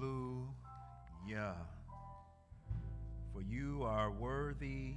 [0.00, 1.54] Hallelujah.
[3.32, 4.94] For you are worthy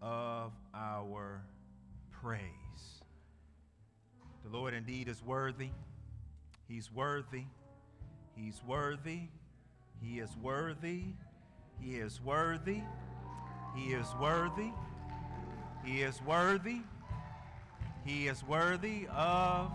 [0.00, 1.42] of our
[2.12, 2.40] praise.
[4.44, 5.70] The Lord indeed is worthy.
[6.68, 7.46] He's worthy.
[8.36, 9.22] He's worthy.
[10.00, 11.02] He is worthy.
[11.80, 12.82] He is worthy.
[13.74, 14.70] He is worthy.
[15.84, 16.82] He is worthy.
[18.04, 19.72] He is worthy of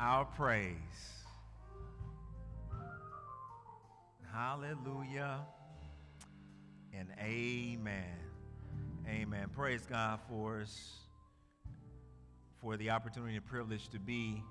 [0.00, 0.74] our praise.
[4.32, 5.40] Hallelujah
[6.94, 8.16] and amen.
[9.06, 9.50] Amen.
[9.54, 11.00] Praise God for us,
[12.62, 14.42] for the opportunity and privilege to be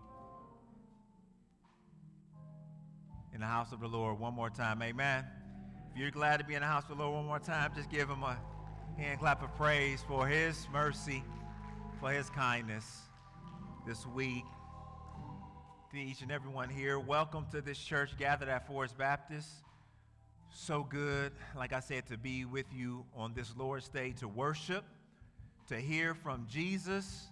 [3.33, 4.83] in the house of the Lord one more time.
[4.83, 5.25] Amen.
[5.91, 7.89] If you're glad to be in the house of the Lord one more time, just
[7.89, 8.37] give him a
[8.97, 11.23] hand clap of praise for his mercy,
[11.99, 12.85] for his kindness
[13.87, 14.43] this week.
[15.91, 19.49] To each and everyone here, welcome to this church gathered at Forest Baptist.
[20.53, 24.83] So good, like I said, to be with you on this Lord's Day to worship,
[25.67, 27.29] to hear from Jesus,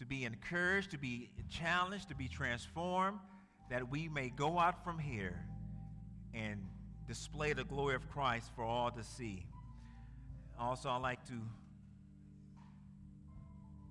[0.00, 3.20] to be encouraged, to be challenged, to be transformed,
[3.70, 5.46] that we may go out from here
[6.34, 6.66] and
[7.06, 9.46] display the glory of Christ for all to see.
[10.58, 11.34] Also, I'd like to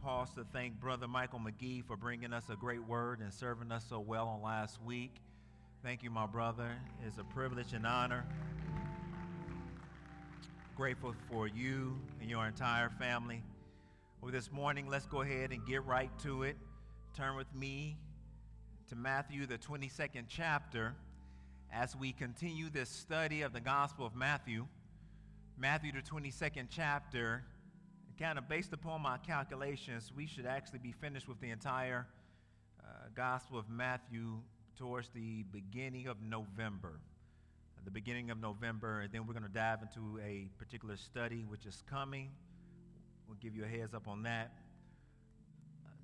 [0.03, 3.85] pause to thank Brother Michael McGee for bringing us a great word and serving us
[3.87, 5.15] so well on last week.
[5.81, 6.71] Thank you, my brother.
[7.07, 8.25] It's a privilege and honor.
[10.75, 13.41] Grateful for you and your entire family.
[14.21, 16.57] Well, this morning, let's go ahead and get right to it.
[17.15, 17.95] Turn with me
[18.89, 20.95] to Matthew, the 22nd chapter,
[21.71, 24.67] as we continue this study of the Gospel of Matthew.
[25.57, 27.45] Matthew, the 22nd chapter,
[28.19, 32.05] kind of based upon my calculations, we should actually be finished with the entire
[32.79, 34.39] uh, Gospel of Matthew
[34.77, 36.99] towards the beginning of November.
[37.85, 41.65] the beginning of November, and then we're going to dive into a particular study which
[41.65, 42.29] is coming.
[43.27, 44.53] We'll give you a heads up on that.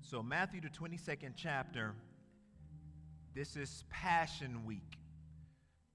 [0.02, 1.94] So, Matthew, the 22nd chapter,
[3.34, 4.98] this is Passion Week.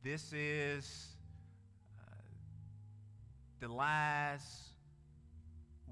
[0.03, 1.15] This is
[1.99, 2.15] uh,
[3.59, 4.74] the last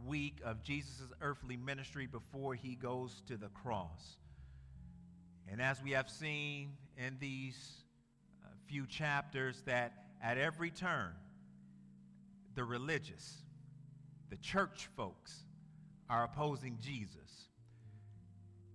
[0.06, 4.18] week of Jesus' earthly ministry before he goes to the cross.
[5.52, 7.58] And as we have seen in these
[8.44, 11.14] uh, few chapters, that at every turn,
[12.56, 13.38] the religious,
[14.30, 15.44] the church folks,
[16.10, 17.48] are opposing Jesus.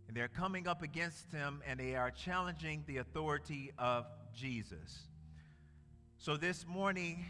[0.06, 5.06] And they're coming up against him and they are challenging the authority of Jesus.
[6.16, 7.26] So this morning,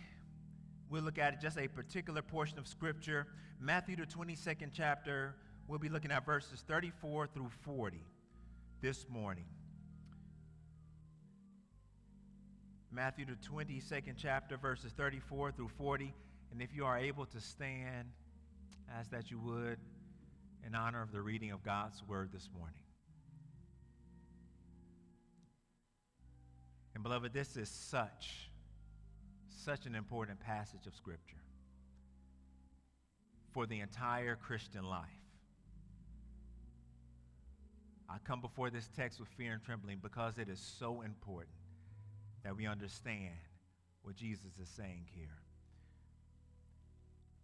[0.90, 3.26] we'll look at just a particular portion of Scripture.
[3.60, 5.34] Matthew, the 22nd chapter,
[5.66, 7.98] we'll be looking at verses 34 through 40
[8.80, 9.44] this morning.
[12.90, 16.14] Matthew, the 22nd chapter, verses 34 through 40.
[16.52, 18.08] And if you are able to stand,
[18.96, 19.78] ask that you would
[20.66, 22.80] in honor of the reading of God's word this morning.
[26.94, 28.47] And beloved, this is such,
[29.58, 31.42] such an important passage of Scripture
[33.52, 35.08] for the entire Christian life.
[38.08, 41.56] I come before this text with fear and trembling because it is so important
[42.44, 43.34] that we understand
[44.02, 45.42] what Jesus is saying here.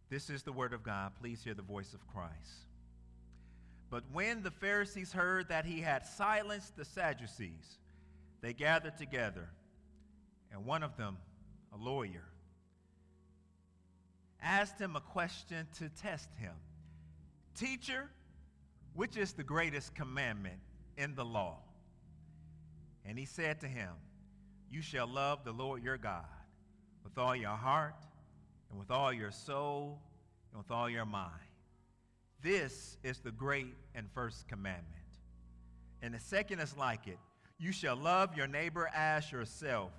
[0.09, 1.13] This is the word of God.
[1.21, 2.69] Please hear the voice of Christ.
[3.91, 7.79] But when the Pharisees heard that he had silenced the Sadducees,
[8.41, 9.49] they gathered together,
[10.53, 11.19] and one of them,
[11.75, 12.25] a lawyer,
[14.43, 16.55] asked him a question to test him
[17.55, 18.11] Teacher,
[18.95, 20.59] which is the greatest commandment
[20.97, 21.59] in the law?
[23.05, 23.91] And he said to him,
[24.71, 26.25] You shall love the Lord your God
[27.05, 27.95] with all your heart,
[28.71, 30.01] and with all your soul,
[30.51, 31.31] and with all your mind.
[32.43, 34.89] This is the great and first commandment.
[36.03, 37.19] And the second is like it
[37.59, 39.93] you shall love your neighbor as yourself.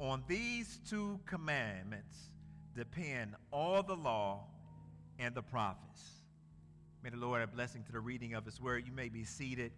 [0.00, 2.30] On these two commandments
[2.74, 4.44] depend all the law
[5.18, 6.00] and the prophets.
[7.02, 8.86] May the Lord add blessing to the reading of his word.
[8.86, 9.72] You may be seated.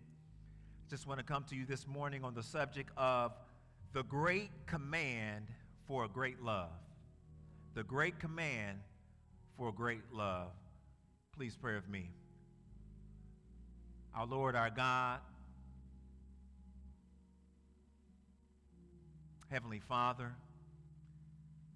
[0.89, 3.33] Just want to come to you this morning on the subject of
[3.93, 5.47] the great command
[5.89, 6.71] for a great love.
[7.75, 8.79] The great command
[9.57, 10.51] for a great love.
[11.35, 12.11] Please pray with me.
[14.15, 15.19] Our Lord, our God,
[19.53, 20.33] Heavenly Father,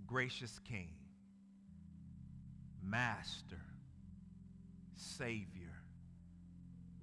[0.07, 0.89] gracious King,
[2.83, 3.61] Master,
[4.95, 5.75] Savior,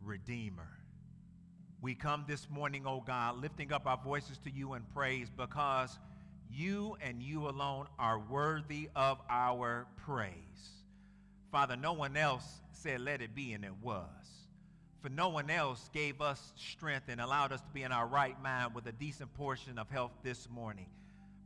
[0.04, 0.80] Redeemer,
[1.84, 6.00] We come this morning, oh God, lifting up our voices to you in praise because
[6.50, 10.32] you and you alone are worthy of our praise.
[11.52, 14.43] Father, no one else said, let it be, and it was.
[15.04, 18.42] For no one else gave us strength and allowed us to be in our right
[18.42, 20.86] mind with a decent portion of health this morning.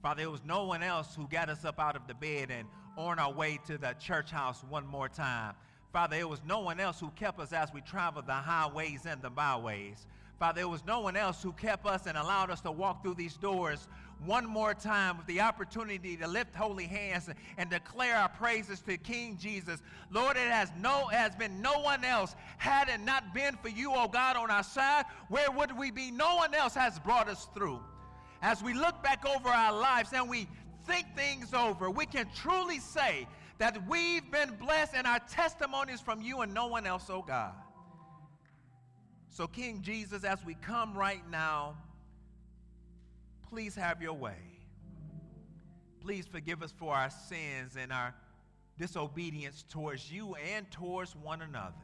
[0.04, 2.68] Father, it was no one else who got us up out of the bed and
[2.98, 5.56] on our way to the church house one more time.
[5.92, 9.24] Father, it was no one else who kept us as we traveled the highways and
[9.24, 10.06] the byways.
[10.40, 13.16] Father, it was no one else who kept us and allowed us to walk through
[13.16, 13.88] these doors
[14.26, 18.98] one more time with the opportunity to lift holy hands and declare our praises to
[18.98, 19.82] King Jesus.
[20.12, 23.92] Lord, it has no has been no one else had it not been for you,
[23.94, 26.12] oh God, on our side, where would we be?
[26.12, 27.80] No one else has brought us through.
[28.42, 30.48] As we look back over our lives and we
[30.86, 36.22] think things over, we can truly say that we've been blessed and our testimonies from
[36.22, 37.54] you and no one else, oh God.
[39.38, 41.78] So, King Jesus, as we come right now,
[43.52, 44.40] please have your way.
[46.02, 48.16] Please forgive us for our sins and our
[48.80, 51.76] disobedience towards you and towards one another.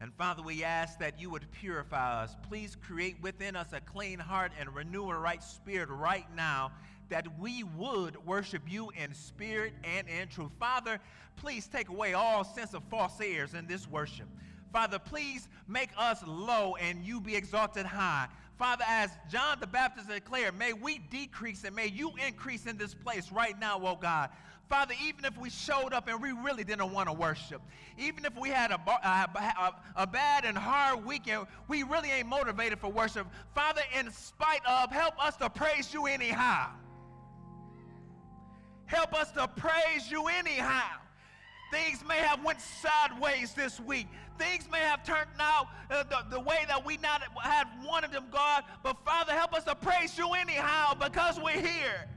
[0.00, 2.34] And Father, we ask that you would purify us.
[2.48, 6.72] Please create within us a clean heart and renew a right spirit right now
[7.10, 10.52] that we would worship you in spirit and in truth.
[10.58, 11.00] Father,
[11.36, 14.26] please take away all sense of false airs in this worship.
[14.72, 18.28] Father, please make us low and you be exalted high.
[18.58, 22.94] Father, as John the Baptist declared, may we decrease and may you increase in this
[22.94, 24.30] place right now, oh God.
[24.68, 27.60] Father, even if we showed up and we really didn't want to worship,
[27.98, 32.78] even if we had a, a, a, bad and hard weekend, we really ain't motivated
[32.78, 33.26] for worship.
[33.52, 36.70] Father, in spite of, help us to praise you anyhow.
[38.86, 40.99] Help us to praise you anyhow.
[41.70, 44.08] Things may have went sideways this week.
[44.38, 48.24] Things may have turned out uh, the, the way that we not had wanted them,
[48.32, 48.64] God.
[48.82, 52.08] But Father, help us to praise you anyhow because we're here.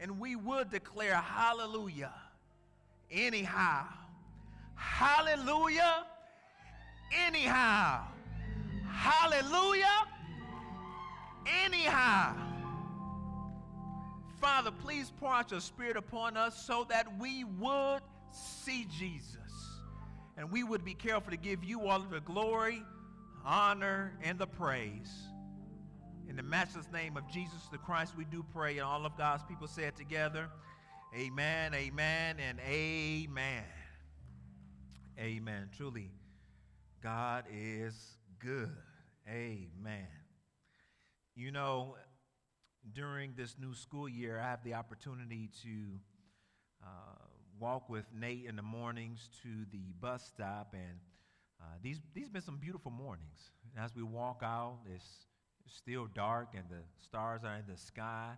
[0.00, 2.12] And we would declare hallelujah
[3.10, 3.86] anyhow.
[4.74, 6.04] Hallelujah
[7.26, 8.04] anyhow.
[8.90, 10.06] Hallelujah
[11.64, 12.34] anyhow.
[14.46, 18.00] Father, please pour out your spirit upon us so that we would
[18.30, 19.40] see Jesus
[20.36, 22.80] and we would be careful to give you all of the glory,
[23.44, 25.10] honor, and the praise.
[26.28, 29.42] In the matchless name of Jesus the Christ, we do pray, and all of God's
[29.48, 30.48] people say it together.
[31.12, 33.64] Amen, amen, and amen.
[35.18, 35.70] Amen.
[35.76, 36.12] Truly,
[37.02, 38.70] God is good.
[39.28, 40.06] Amen.
[41.34, 41.96] You know,
[42.92, 45.70] during this new school year, I have the opportunity to
[46.82, 46.86] uh,
[47.58, 50.98] walk with Nate in the mornings to the bus stop, and
[51.60, 53.50] uh, these these been some beautiful mornings.
[53.78, 55.26] As we walk out, it's,
[55.64, 58.32] it's still dark, and the stars are in the sky.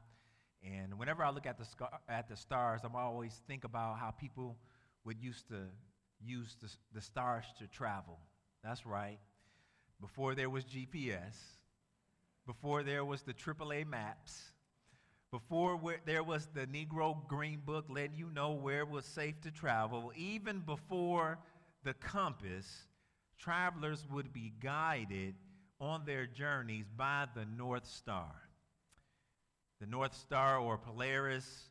[0.62, 4.10] And whenever I look at the scar- at the stars, I'm always think about how
[4.10, 4.56] people
[5.04, 5.66] would used to
[6.20, 8.18] use the, the stars to travel.
[8.64, 9.18] That's right.
[10.00, 11.34] Before there was GPS,
[12.48, 14.52] before there was the AAA maps,
[15.30, 19.50] before there was the Negro Green Book letting you know where it was safe to
[19.50, 21.38] travel, even before
[21.84, 22.86] the compass,
[23.38, 25.34] travelers would be guided
[25.78, 28.34] on their journeys by the North Star.
[29.78, 31.68] The North Star, or Polaris,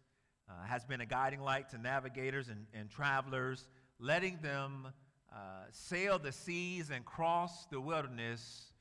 [0.48, 3.68] uh, has been a guiding light to navigators and, and travelers,
[4.00, 4.90] letting them
[5.34, 5.38] uh,
[5.72, 8.74] sail the seas and cross the wilderness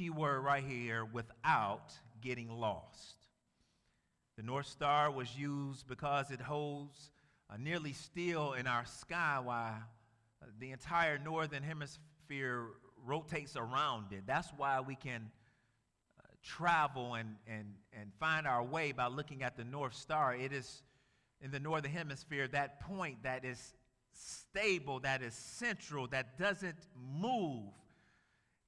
[0.00, 1.92] keyword right here, without
[2.22, 3.16] getting lost.
[4.38, 7.10] The North Star was used because it holds
[7.50, 9.74] uh, nearly still in our sky while
[10.58, 12.68] the entire northern hemisphere
[13.04, 14.22] rotates around it.
[14.26, 15.30] That's why we can
[16.18, 20.34] uh, travel and, and, and find our way by looking at the North Star.
[20.34, 20.82] It is
[21.42, 23.74] in the northern hemisphere that point that is
[24.14, 26.86] stable, that is central, that doesn't
[27.20, 27.74] move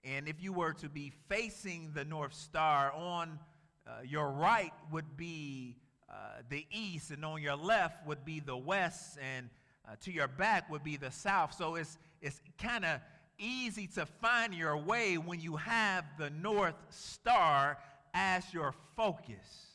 [0.05, 3.39] and if you were to be facing the North Star, on
[3.87, 5.77] uh, your right would be
[6.11, 9.49] uh, the east, and on your left would be the west, and
[9.87, 11.55] uh, to your back would be the south.
[11.55, 13.01] So it's, it's kind of
[13.39, 17.79] easy to find your way when you have the North Star
[18.15, 19.69] as your focus.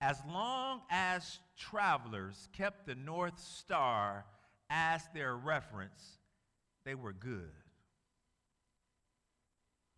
[0.00, 4.24] As long as travelers kept the North Star
[4.70, 6.18] as their reference,
[6.84, 7.50] they were good.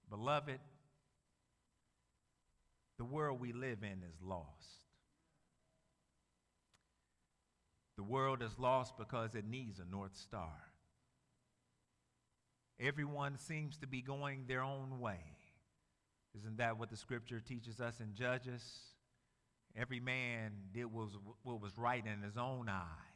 [0.08, 0.60] Beloved,
[2.98, 4.80] the world we live in is lost.
[7.96, 10.52] The world is lost because it needs a North Star.
[12.78, 15.36] everyone seems to be going their own way.
[16.38, 18.62] Isn't that what the scripture teaches us in Judges?
[19.74, 23.15] Every man did what was, what was right in his own eyes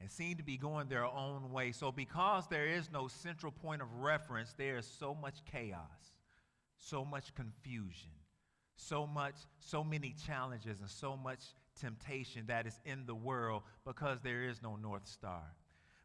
[0.00, 1.72] and seem to be going their own way.
[1.72, 6.14] So, because there is no central point of reference, there is so much chaos,
[6.78, 8.10] so much confusion,
[8.76, 11.40] so much, so many challenges, and so much
[11.78, 15.42] temptation that is in the world because there is no North Star.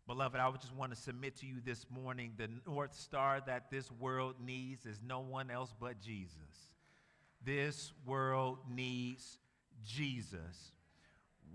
[0.08, 3.72] Beloved, I would just want to submit to you this morning the North Star that
[3.72, 6.36] this world needs is no one else but Jesus.
[7.44, 9.40] This world needs
[9.84, 10.72] Jesus.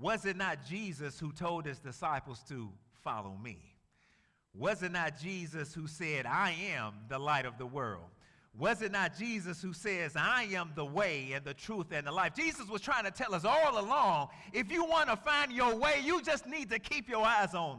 [0.00, 2.70] Was it not Jesus who told his disciples to
[3.04, 3.58] follow me?
[4.54, 8.08] Was it not Jesus who said, I am the light of the world?
[8.58, 12.12] Was it not Jesus who says, I am the way and the truth and the
[12.12, 12.34] life?
[12.34, 16.00] Jesus was trying to tell us all along if you want to find your way,
[16.02, 17.78] you just need to keep your eyes on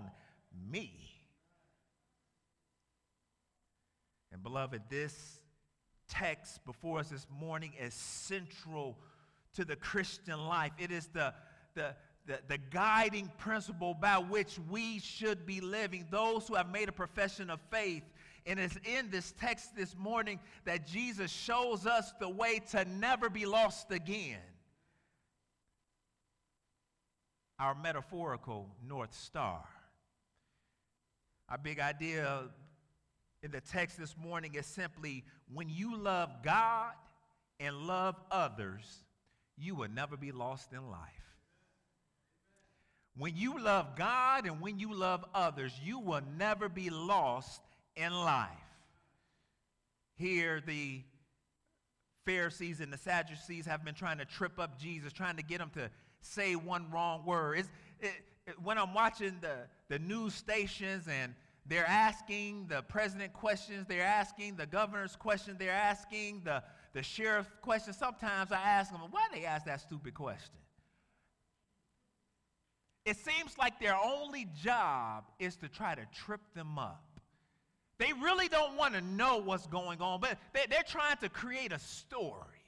[0.71, 0.93] me.
[4.31, 5.41] And beloved, this
[6.07, 8.97] text before us this morning is central
[9.55, 10.71] to the Christian life.
[10.79, 11.33] It is the,
[11.75, 11.95] the,
[12.27, 16.05] the, the, guiding principle by which we should be living.
[16.09, 18.03] Those who have made a profession of faith.
[18.45, 23.29] And it's in this text this morning that Jesus shows us the way to never
[23.29, 24.39] be lost again.
[27.59, 29.63] Our metaphorical North Star.
[31.49, 32.43] Our big idea
[33.43, 35.23] in the text this morning is simply
[35.53, 36.93] when you love God
[37.59, 39.03] and love others,
[39.57, 41.30] you will never be lost in life.
[43.17, 47.61] When you love God and when you love others, you will never be lost
[47.95, 48.49] in life.
[50.15, 51.01] Here, the
[52.25, 55.71] Pharisees and the Sadducees have been trying to trip up Jesus, trying to get him
[55.73, 55.89] to
[56.21, 57.59] say one wrong word.
[57.59, 57.65] It,
[57.99, 59.55] it, when I'm watching the,
[59.89, 61.33] the news stations and
[61.65, 66.63] they're asking the president questions, they're asking the governor's questions, they're asking the,
[66.93, 70.60] the sheriff questions, sometimes I ask them, why they ask that stupid question?
[73.05, 77.03] It seems like their only job is to try to trip them up.
[77.97, 81.79] They really don't want to know what's going on, but they're trying to create a
[81.79, 82.60] story.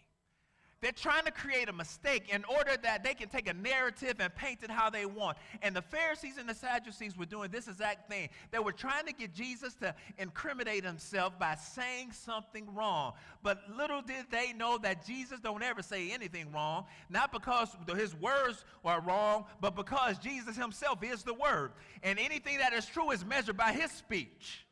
[0.84, 4.36] They're trying to create a mistake in order that they can take a narrative and
[4.36, 5.38] paint it how they want.
[5.62, 8.28] And the Pharisees and the Sadducees were doing this exact thing.
[8.52, 13.14] They were trying to get Jesus to incriminate himself by saying something wrong.
[13.44, 18.14] But little did they know that Jesus don't ever say anything wrong, not because his
[18.16, 21.72] words are wrong, but because Jesus himself is the word.
[22.04, 24.63] And anything that is true is measured by his speech.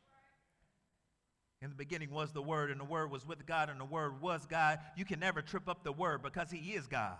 [1.62, 4.20] In the beginning was the Word, and the Word was with God, and the Word
[4.20, 4.80] was God.
[4.96, 7.16] You can never trip up the Word because He is God.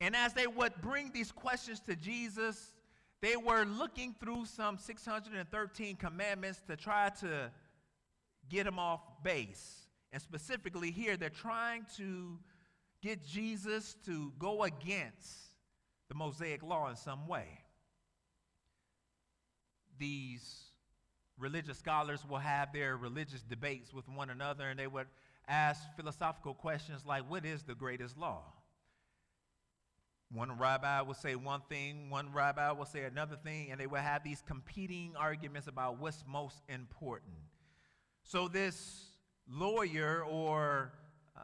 [0.00, 2.72] And as they would bring these questions to Jesus,
[3.20, 7.50] they were looking through some 613 commandments to try to
[8.48, 9.86] get him off base.
[10.12, 12.38] And specifically here, they're trying to
[13.02, 15.54] get Jesus to go against
[16.08, 17.48] the Mosaic law in some way.
[19.98, 20.64] These
[21.38, 25.06] religious scholars will have their religious debates with one another and they would
[25.48, 28.42] ask philosophical questions like, What is the greatest law?
[30.32, 34.00] One rabbi will say one thing, one rabbi will say another thing, and they will
[34.00, 37.36] have these competing arguments about what's most important.
[38.24, 39.04] So, this
[39.48, 40.92] lawyer, or
[41.36, 41.40] uh,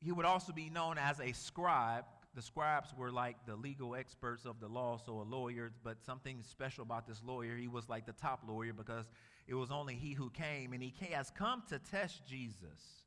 [0.00, 2.04] he would also be known as a scribe,
[2.38, 6.40] the scribes were like the legal experts of the law, so a lawyer, but something
[6.48, 9.06] special about this lawyer, he was like the top lawyer because
[9.48, 13.02] it was only he who came, and he has come to test Jesus,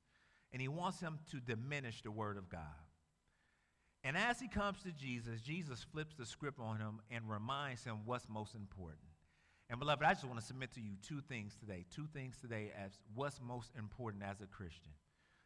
[0.52, 2.60] and he wants him to diminish the word of God.
[4.04, 8.00] And as he comes to Jesus, Jesus flips the script on him and reminds him
[8.04, 9.00] what's most important.
[9.70, 11.86] And beloved, I just want to submit to you two things today.
[11.96, 14.92] Two things today as what's most important as a Christian.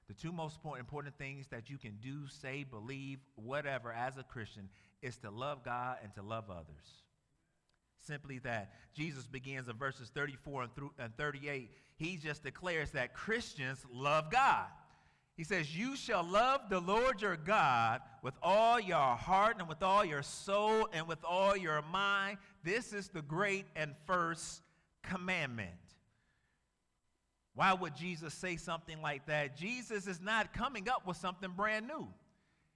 [0.07, 4.69] The two most important things that you can do, say, believe, whatever as a Christian
[5.01, 7.03] is to love God and to love others.
[8.05, 8.71] Simply that.
[8.93, 10.67] Jesus begins in verses 34
[10.99, 11.71] and 38.
[11.97, 14.67] He just declares that Christians love God.
[15.37, 19.83] He says, You shall love the Lord your God with all your heart and with
[19.83, 22.37] all your soul and with all your mind.
[22.63, 24.61] This is the great and first
[25.03, 25.71] commandment.
[27.55, 29.57] Why would Jesus say something like that?
[29.57, 32.07] Jesus is not coming up with something brand new.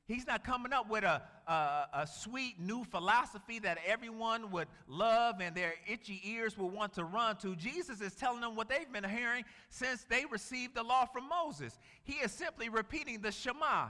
[0.08, 1.52] He's not coming up with a, a,
[1.94, 7.04] a, sweet new philosophy that everyone would love and their itchy ears would want to
[7.04, 7.56] run to.
[7.56, 11.78] Jesus is telling them what they've been hearing since they received the law from Moses.
[12.02, 13.90] He is simply repeating the Shema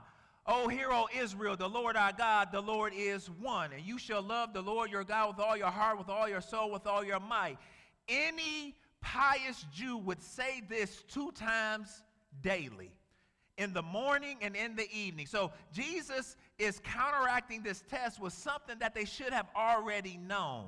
[0.52, 3.72] O hear, O Israel, the Lord our God, the Lord is one.
[3.72, 6.42] And you shall love the Lord your God with all your heart, with all your
[6.42, 7.58] soul, with all your might.
[8.08, 12.04] Any pious Jew would say this two times
[12.42, 12.92] daily
[13.58, 15.28] in the morning and in the evening.
[15.28, 20.68] So Jesus is counteracting this test with something that they should have already known.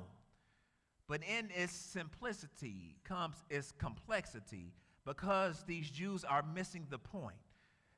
[1.08, 4.72] But in its simplicity comes its complexity
[5.04, 7.36] because these Jews are missing the point.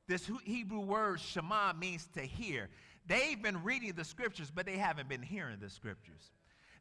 [0.07, 2.69] This Hebrew word Shema means to hear.
[3.07, 6.31] They've been reading the scriptures, but they haven't been hearing the scriptures.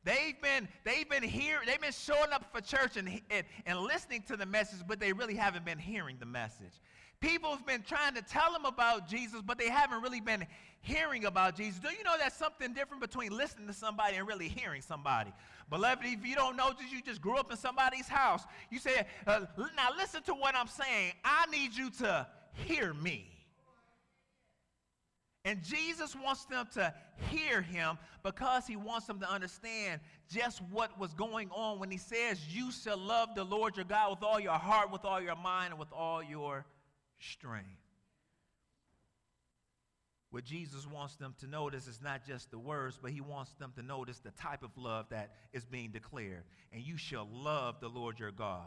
[0.04, 4.22] They've been, they've been here, they've been showing up for church and, and, and listening
[4.28, 6.80] to the message, but they really haven't been hearing the message.
[7.20, 10.46] People have been trying to tell them about Jesus, but they haven't really been
[10.82, 11.80] hearing about Jesus.
[11.80, 15.32] Do you know that's something different between listening to somebody and really hearing somebody?
[15.70, 18.44] Beloved, if you don't know Jesus, you just grew up in somebody's house.
[18.70, 21.12] You say, uh, now listen to what I'm saying.
[21.24, 23.33] I need you to hear me.
[25.44, 26.92] And Jesus wants them to
[27.30, 31.98] hear him because he wants them to understand just what was going on when he
[31.98, 35.36] says, You shall love the Lord your God with all your heart, with all your
[35.36, 36.64] mind, and with all your
[37.18, 37.68] strength.
[40.30, 43.72] What Jesus wants them to notice is not just the words, but he wants them
[43.76, 46.42] to notice the type of love that is being declared.
[46.72, 48.64] And you shall love the Lord your God.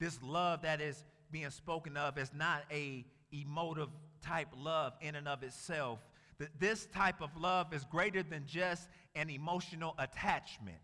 [0.00, 3.88] This love that is being spoken of is not a emotive
[4.26, 5.98] type love in and of itself.
[6.38, 10.76] That this type of love is greater than just an emotional attachment.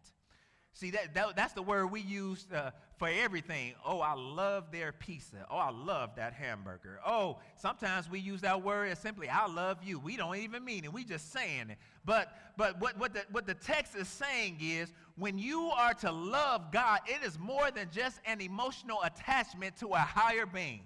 [0.74, 3.74] See, that, that that's the word we use uh, for everything.
[3.84, 5.44] Oh, I love their pizza.
[5.50, 6.98] Oh, I love that hamburger.
[7.06, 9.98] Oh, sometimes we use that word as simply, I love you.
[9.98, 10.92] We don't even mean it.
[10.92, 11.78] We just saying it.
[12.06, 16.10] But, but what, what, the, what the text is saying is when you are to
[16.10, 20.84] love God, it is more than just an emotional attachment to a higher being.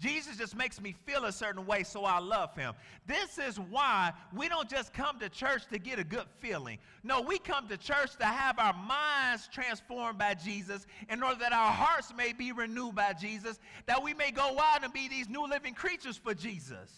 [0.00, 2.74] Jesus just makes me feel a certain way, so I love him.
[3.06, 6.78] This is why we don't just come to church to get a good feeling.
[7.02, 11.52] No, we come to church to have our minds transformed by Jesus in order that
[11.52, 15.28] our hearts may be renewed by Jesus, that we may go out and be these
[15.28, 16.92] new living creatures for Jesus.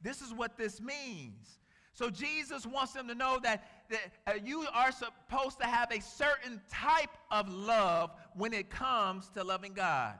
[0.00, 1.58] This is what this means.
[1.92, 6.00] So Jesus wants them to know that, that uh, you are supposed to have a
[6.00, 10.14] certain type of love when it comes to loving God.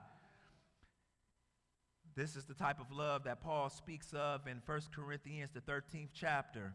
[2.17, 6.11] This is the type of love that Paul speaks of in 1 Corinthians, the 13th
[6.15, 6.73] chapter.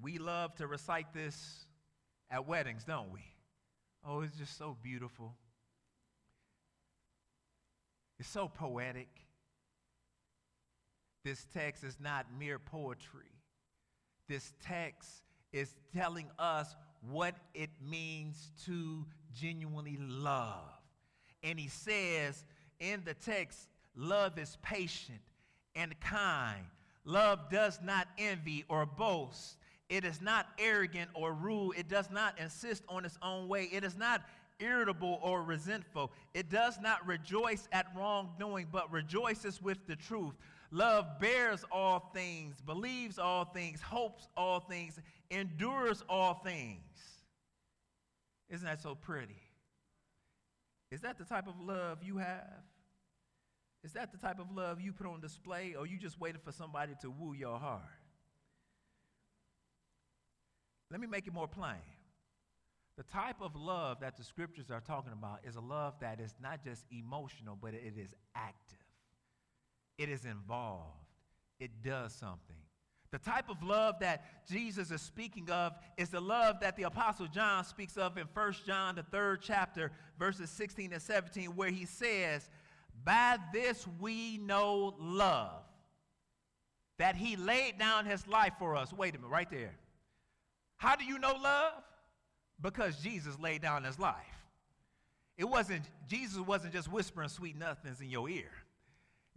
[0.00, 1.66] We love to recite this
[2.30, 3.20] at weddings, don't we?
[4.06, 5.34] Oh, it's just so beautiful.
[8.20, 9.08] It's so poetic.
[11.24, 13.32] This text is not mere poetry.
[14.28, 15.08] This text
[15.52, 16.76] is telling us
[17.10, 19.04] what it means to
[19.34, 20.70] genuinely love.
[21.42, 22.44] And he says
[22.78, 25.20] in the text, Love is patient
[25.74, 26.64] and kind.
[27.04, 29.56] Love does not envy or boast.
[29.88, 31.76] It is not arrogant or rude.
[31.76, 33.68] It does not insist on its own way.
[33.72, 34.22] It is not
[34.60, 36.12] irritable or resentful.
[36.32, 40.34] It does not rejoice at wrongdoing, but rejoices with the truth.
[40.70, 44.98] Love bears all things, believes all things, hopes all things,
[45.30, 46.80] endures all things.
[48.48, 49.42] Isn't that so pretty?
[50.90, 52.62] Is that the type of love you have?
[53.84, 56.52] Is that the type of love you put on display, or you just waiting for
[56.52, 57.82] somebody to woo your heart?
[60.90, 61.80] Let me make it more plain.
[62.96, 66.34] The type of love that the scriptures are talking about is a love that is
[66.40, 68.78] not just emotional, but it is active.
[69.98, 70.98] It is involved.
[71.58, 72.56] It does something.
[73.10, 77.26] The type of love that Jesus is speaking of is the love that the Apostle
[77.26, 81.84] John speaks of in 1 John, the third chapter, verses 16 and 17, where he
[81.84, 82.48] says,
[83.04, 85.62] by this we know love,
[86.98, 88.92] that he laid down his life for us.
[88.92, 89.74] Wait a minute, right there.
[90.76, 91.74] How do you know love?
[92.60, 94.16] Because Jesus laid down his life.
[95.36, 98.50] It wasn't, Jesus wasn't just whispering sweet nothings in your ear.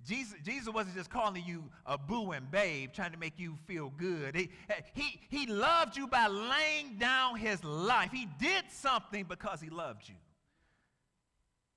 [0.05, 3.91] Jesus, Jesus wasn't just calling you a boo and babe, trying to make you feel
[3.97, 4.35] good.
[4.35, 4.49] He,
[4.93, 8.11] he, he loved you by laying down his life.
[8.11, 10.15] He did something because he loved you.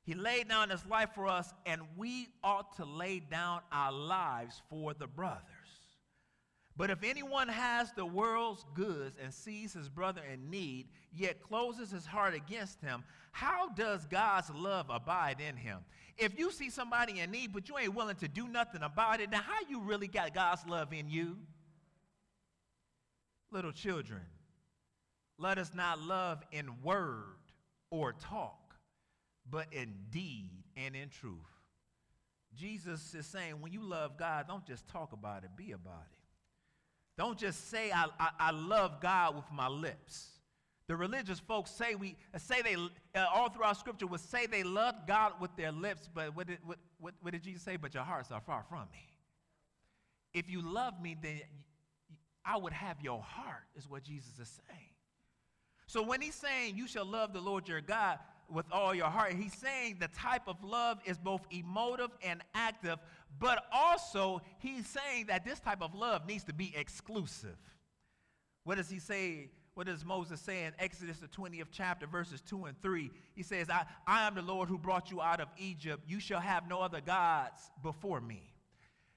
[0.08, 4.62] He laid down his life for us, and we ought to lay down our lives
[4.70, 5.42] for the brothers.
[6.78, 11.90] But if anyone has the world's goods and sees his brother in need, yet closes
[11.90, 15.80] his heart against him, how does God's love abide in him?
[16.16, 19.28] If you see somebody in need, but you ain't willing to do nothing about it,
[19.28, 21.36] now how you really got God's love in you?
[23.50, 24.22] Little children,
[25.36, 27.36] let us not love in word
[27.90, 28.67] or talk
[29.50, 31.32] but in deed and in truth.
[32.54, 36.18] Jesus is saying, when you love God, don't just talk about it, be about it.
[37.16, 40.28] Don't just say, I, I, I love God with my lips.
[40.86, 44.94] The religious folks say we say they uh, all throughout Scripture would say they love
[45.06, 47.76] God with their lips, but what did, what, what, what did Jesus say?
[47.76, 49.12] But your hearts are far from me.
[50.32, 51.40] If you love me, then
[52.44, 54.80] I would have your heart, is what Jesus is saying.
[55.86, 58.18] So when he's saying you shall love the Lord your God
[58.50, 62.98] with all your heart, he's saying the type of love is both emotive and active,
[63.38, 67.56] but also he's saying that this type of love needs to be exclusive.
[68.64, 69.50] What does he say?
[69.74, 73.10] What does Moses say in Exodus, the 20th chapter, verses 2 and 3?
[73.36, 76.02] He says, I, I am the Lord who brought you out of Egypt.
[76.08, 78.42] You shall have no other gods before me.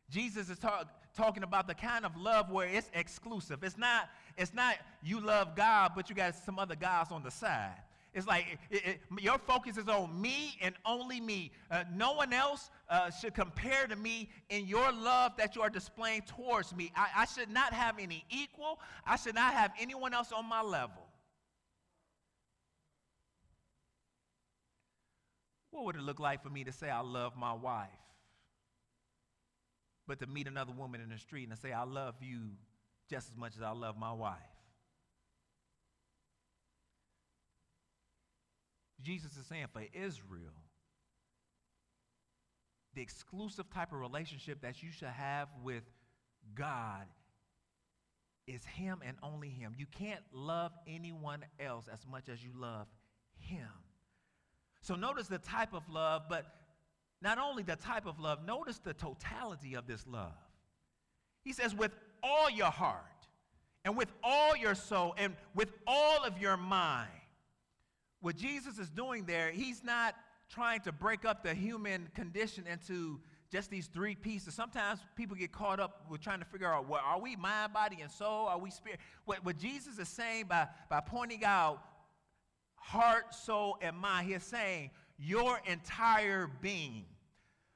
[0.10, 3.64] Jesus is talking talking about the kind of love where it's exclusive.
[3.64, 7.32] It's not, it's not you love God, but you got some other gods on the
[7.32, 7.82] side.
[8.14, 11.52] It's like it, it, your focus is on me and only me.
[11.70, 15.70] Uh, no one else uh, should compare to me in your love that you are
[15.70, 16.92] displaying towards me.
[16.96, 18.80] I, I should not have any equal.
[19.06, 21.08] I should not have anyone else on my level.
[25.72, 27.88] What would it look like for me to say I love my wife?
[30.12, 32.40] but to meet another woman in the street and say, I love you
[33.10, 34.36] just as much as I love my wife.
[39.04, 40.54] Jesus is saying for Israel,
[42.94, 45.84] the exclusive type of relationship that you should have with
[46.56, 47.06] God
[48.48, 49.74] is Him and only Him.
[49.78, 52.88] You can't love anyone else as much as you love
[53.38, 53.70] Him.
[54.82, 56.46] So notice the type of love, but
[57.22, 60.34] not only the type of love, notice the totality of this love.
[61.44, 61.92] He says, with
[62.24, 63.06] all your heart,
[63.86, 67.10] and with all your soul, and with all of your mind.
[68.22, 70.16] What Jesus is doing there, he's not
[70.50, 73.20] trying to break up the human condition into
[73.52, 74.54] just these three pieces.
[74.54, 77.98] Sometimes people get caught up with trying to figure out, well, are we mind, body,
[78.02, 78.48] and soul?
[78.48, 79.00] Are we spirit?
[79.26, 81.84] What, what Jesus is saying by, by pointing out
[82.76, 87.06] heart, soul, and mind, he's saying your entire being.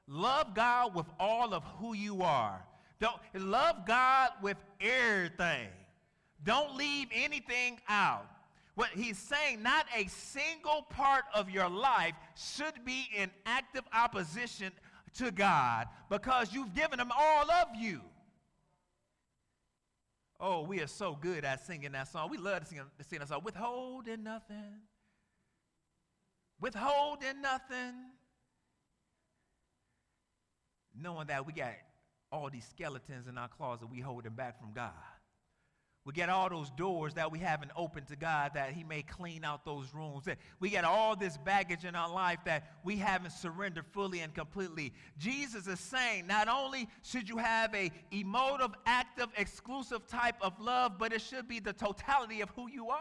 [0.08, 2.64] Love God with all of who you are.
[3.00, 5.68] Don't love God with everything.
[6.44, 8.26] Don't leave anything out.
[8.76, 14.70] What he's saying, not a single part of your life should be in active opposition
[15.14, 18.00] to God because you've given him all of you.
[20.38, 22.30] Oh, we are so good at singing that song.
[22.30, 23.40] We love to sing, to sing that song.
[23.42, 24.82] Withholding nothing.
[26.60, 27.94] Withholding nothing
[31.00, 31.74] knowing that we got
[32.32, 34.92] all these skeletons in our closet we holding back from God.
[36.06, 39.44] We get all those doors that we haven't opened to God that He may clean
[39.44, 40.28] out those rooms.
[40.60, 44.92] We get all this baggage in our life that we haven't surrendered fully and completely.
[45.18, 50.92] Jesus is saying not only should you have a emotive, active, exclusive type of love,
[50.96, 52.98] but it should be the totality of who you are.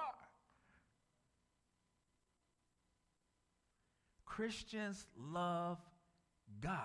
[4.26, 5.78] Christians love
[6.60, 6.80] God.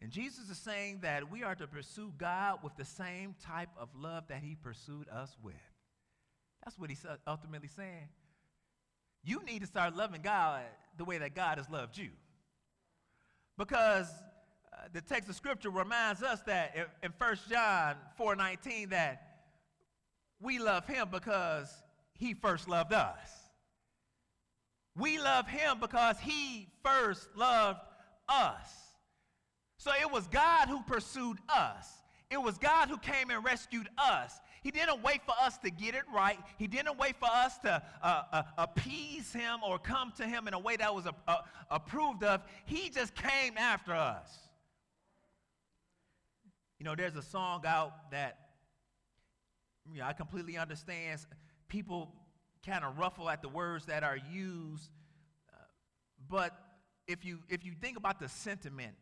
[0.00, 3.88] And Jesus is saying that we are to pursue God with the same type of
[3.96, 5.54] love that he pursued us with.
[6.64, 8.08] That's what he's ultimately saying.
[9.24, 10.62] You need to start loving God
[10.96, 12.10] the way that God has loved you.
[13.56, 14.08] Because
[14.72, 19.22] uh, the text of scripture reminds us that in, in 1 John 4:19 that
[20.40, 21.68] we love him because
[22.14, 23.28] he first loved us.
[24.96, 27.80] We love him because he first loved
[28.28, 28.87] us.
[29.78, 31.88] So it was God who pursued us.
[32.30, 34.38] It was God who came and rescued us.
[34.62, 36.38] He didn't wait for us to get it right.
[36.58, 40.52] He didn't wait for us to uh, uh, appease him or come to him in
[40.52, 41.36] a way that was uh,
[41.70, 42.42] approved of.
[42.66, 44.28] He just came after us.
[46.78, 48.38] You know, there's a song out that
[49.90, 51.20] you know, I completely understand.
[51.68, 52.12] People
[52.66, 54.90] kind of ruffle at the words that are used.
[55.50, 55.56] Uh,
[56.28, 56.52] but
[57.06, 58.94] if you, if you think about the sentiment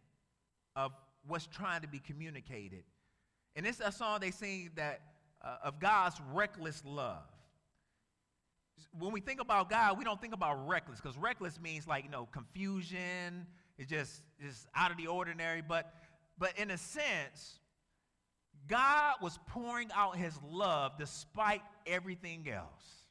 [0.76, 0.92] of
[1.26, 2.84] what's trying to be communicated.
[3.56, 5.00] And it's a song they sing that
[5.42, 7.24] uh, of God's reckless love.
[8.98, 12.10] When we think about God, we don't think about reckless because reckless means like you
[12.10, 13.46] know confusion.
[13.78, 15.62] It's just just out of the ordinary.
[15.66, 15.92] But
[16.38, 17.60] but in a sense,
[18.68, 23.05] God was pouring out His love despite everything else.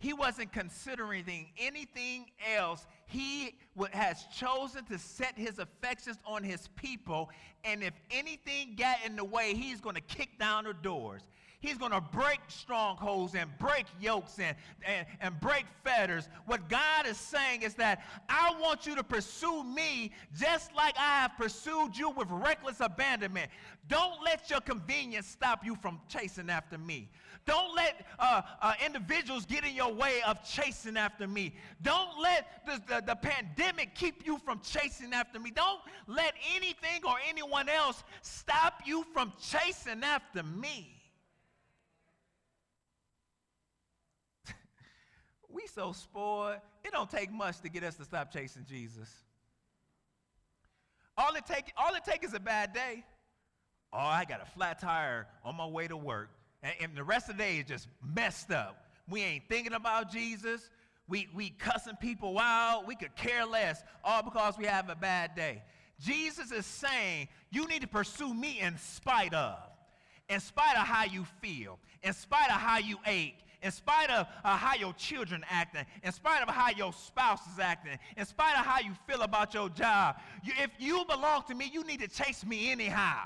[0.00, 1.24] He wasn't considering
[1.58, 2.86] anything else.
[3.06, 3.58] He
[3.92, 7.30] has chosen to set his affections on his people,
[7.64, 11.22] and if anything got in the way, he's going to kick down the doors.
[11.60, 16.28] He's going to break strongholds and break yokes and, and, and break fetters.
[16.46, 21.22] What God is saying is that I want you to pursue me just like I
[21.22, 23.50] have pursued you with reckless abandonment.
[23.88, 27.08] Don't let your convenience stop you from chasing after me.
[27.44, 31.54] Don't let uh, uh, individuals get in your way of chasing after me.
[31.82, 35.50] Don't let the, the, the pandemic keep you from chasing after me.
[35.50, 40.97] Don't let anything or anyone else stop you from chasing after me.
[45.58, 46.58] We so spoiled.
[46.84, 49.12] It don't take much to get us to stop chasing Jesus.
[51.16, 53.04] All it take, all it take is a bad day.
[53.92, 56.30] Oh, I got a flat tire on my way to work.
[56.62, 58.84] And, and the rest of the day is just messed up.
[59.08, 60.70] We ain't thinking about Jesus.
[61.08, 62.86] We, we cussing people out.
[62.86, 65.62] We could care less, all because we have a bad day.
[65.98, 69.58] Jesus is saying you need to pursue me in spite of,
[70.28, 74.26] in spite of how you feel, in spite of how you ache, in spite of
[74.44, 78.58] uh, how your children acting, in spite of how your spouse is acting, in spite
[78.58, 80.16] of how you feel about your job.
[80.44, 83.24] You, if you belong to me, you need to chase me anyhow.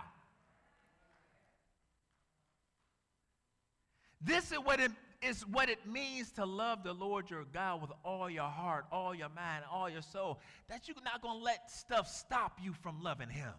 [4.21, 7.93] This is what it is what it means to love the Lord your God with
[8.05, 10.41] all your heart, all your mind, all your soul.
[10.69, 13.53] That you're not going to let stuff stop you from loving him.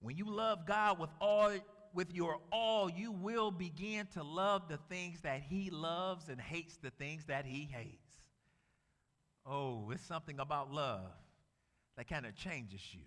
[0.00, 1.52] When you love God with all
[1.94, 6.76] with your all, you will begin to love the things that he loves and hates
[6.76, 8.08] the things that he hates.
[9.44, 11.10] Oh, it's something about love
[11.96, 13.00] that kind of changes you.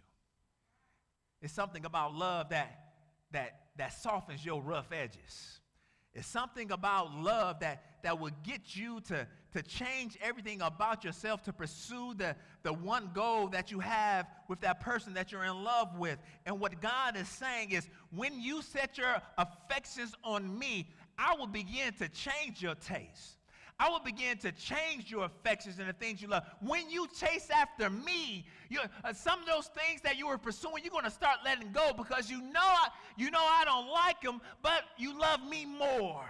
[1.41, 2.85] It's something about love that
[3.35, 5.59] that, that softens your rough edges.
[6.13, 11.41] It's something about love that, that will get you to, to change everything about yourself
[11.41, 15.63] to pursue the, the one goal that you have with that person that you're in
[15.63, 16.19] love with.
[16.45, 21.47] And what God is saying is when you set your affections on me, I will
[21.47, 23.37] begin to change your taste.
[23.79, 26.43] I will begin to change your affections and the things you love.
[26.59, 28.45] When you chase after me,
[29.05, 31.93] uh, some of those things that you were pursuing, you're going to start letting go
[31.95, 36.25] because you know, I, you know I don't like them, but you love me more.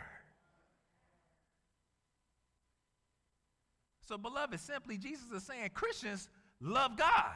[4.08, 6.30] So, beloved, simply, Jesus is saying Christians
[6.62, 7.32] love God.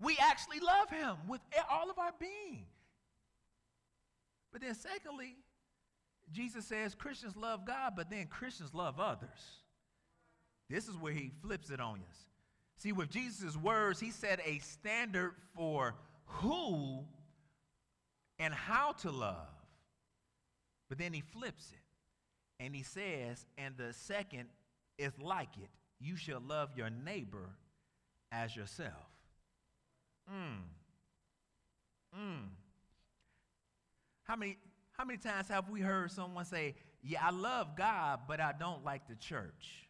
[0.00, 2.66] We actually love Him with all of our being.
[4.52, 5.36] But then, secondly,
[6.30, 9.28] Jesus says Christians love God, but then Christians love others.
[10.70, 12.16] This is where he flips it on us.
[12.78, 15.94] See, with Jesus' words, he set a standard for
[16.26, 17.04] who
[18.38, 19.48] and how to love.
[20.88, 21.83] But then he flips it
[22.60, 24.48] and he says, and the second
[24.98, 27.48] is like it you shall love your neighbor
[28.30, 28.92] as yourself.
[30.30, 30.58] Mm.
[32.18, 32.48] Mm.
[34.24, 34.58] How many
[34.92, 38.84] how many times have we heard someone say, Yeah, I love God, but I don't
[38.84, 39.88] like the church?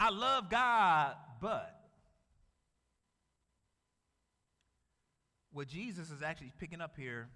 [0.00, 1.74] I love God, but.
[5.50, 7.28] What Jesus is actually picking up here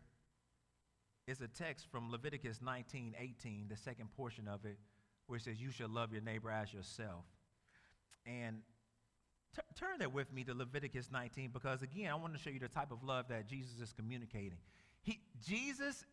[1.26, 4.78] is a text from Leviticus 19 18, the second portion of it,
[5.26, 7.24] where it says, You shall love your neighbor as yourself.
[8.26, 8.62] And
[9.54, 12.58] T- turn there with me to Leviticus 19 because, again, I want to show you
[12.58, 14.56] the type of love that Jesus is communicating.
[15.02, 16.04] He, Jesus,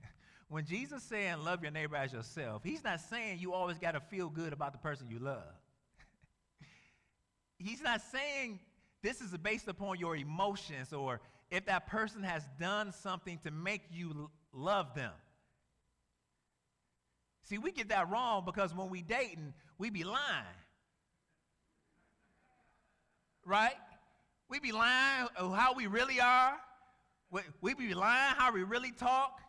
[0.48, 4.00] when Jesus saying love your neighbor as yourself, he's not saying you always got to
[4.00, 5.44] feel good about the person you love.
[7.58, 8.58] he's not saying
[9.02, 11.20] this is based upon your emotions or
[11.52, 15.12] if that person has done something to make you love them.
[17.44, 20.44] See, we get that wrong because when we dating, we be lying
[23.48, 23.76] right?
[24.50, 26.56] We be lying how we really are.
[27.60, 29.40] We, be lying how we really talk.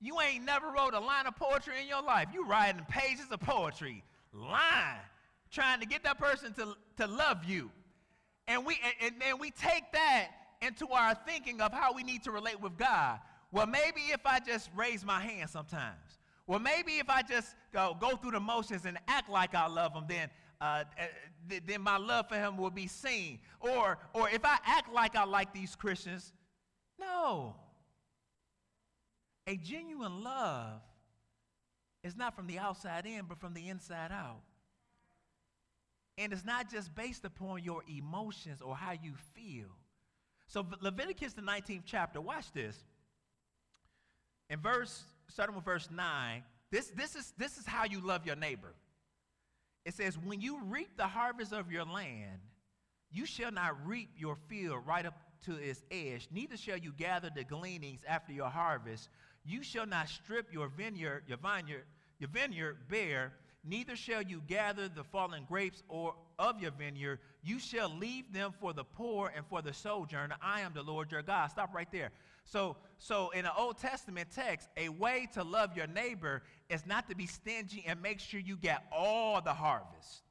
[0.00, 2.28] You ain't never wrote a line of poetry in your life.
[2.32, 5.00] You writing pages of poetry, lying,
[5.50, 7.70] trying to get that person to, to love you.
[8.46, 10.28] And we and, and we take that
[10.62, 13.18] into our thinking of how we need to relate with God.
[13.52, 16.18] Well, maybe if I just raise my hand sometimes.
[16.46, 19.94] Well, maybe if I just go, go through the motions and act like I love
[19.94, 20.30] him, then
[20.60, 20.84] uh,
[21.48, 23.40] th- then my love for him will be seen.
[23.60, 26.32] Or, or if I act like I like these Christians,
[26.98, 27.56] no.
[29.46, 30.80] A genuine love
[32.02, 34.40] is not from the outside in, but from the inside out.
[36.18, 39.68] And it's not just based upon your emotions or how you feel.
[40.46, 42.84] So Leviticus the 19th chapter, watch this.
[44.50, 48.36] In verse, starting with verse 9, this, this, is, this is how you love your
[48.36, 48.74] neighbor.
[49.84, 52.40] It says, When you reap the harvest of your land,
[53.10, 57.30] You shall not reap your field right up to its edge, neither shall you gather
[57.34, 59.08] the gleanings after your harvest.
[59.44, 61.84] You shall not strip your vineyard, your vineyard,
[62.18, 63.32] your vineyard bare,
[63.64, 67.20] neither shall you gather the fallen grapes or of your vineyard.
[67.42, 70.36] You shall leave them for the poor and for the sojourner.
[70.42, 71.46] I am the Lord your God.
[71.48, 72.10] Stop right there.
[72.46, 77.08] So, so in the Old Testament text, a way to love your neighbor is not
[77.08, 80.22] to be stingy and make sure you get all the harvest.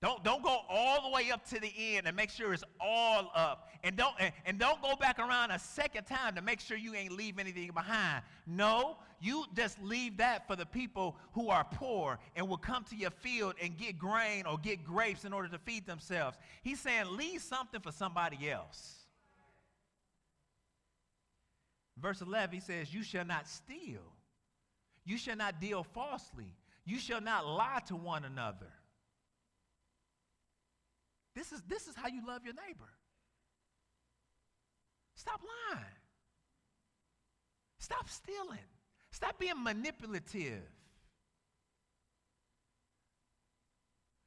[0.00, 3.32] Don't, don't go all the way up to the end and make sure it's all
[3.34, 3.68] up.
[3.82, 6.94] And don't, and, and don't go back around a second time to make sure you
[6.94, 8.22] ain't leave anything behind.
[8.46, 12.96] No, you just leave that for the people who are poor and will come to
[12.96, 16.38] your field and get grain or get grapes in order to feed themselves.
[16.62, 18.97] He's saying, leave something for somebody else.
[22.00, 24.02] Verse 11, he says, You shall not steal.
[25.04, 26.54] You shall not deal falsely.
[26.84, 28.72] You shall not lie to one another.
[31.34, 32.88] This is, this is how you love your neighbor.
[35.14, 35.40] Stop
[35.72, 35.84] lying.
[37.78, 38.58] Stop stealing.
[39.10, 40.62] Stop being manipulative.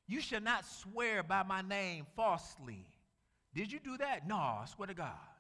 [0.08, 2.86] You shall not swear by my name falsely.
[3.54, 4.28] Did you do that?
[4.28, 5.31] No, I swear to God.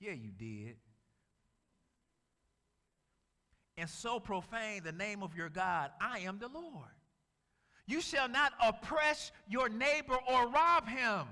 [0.00, 0.76] Yeah, you did.
[3.76, 5.90] And so profane the name of your God.
[6.00, 6.90] I am the Lord.
[7.86, 11.26] You shall not oppress your neighbor or rob him.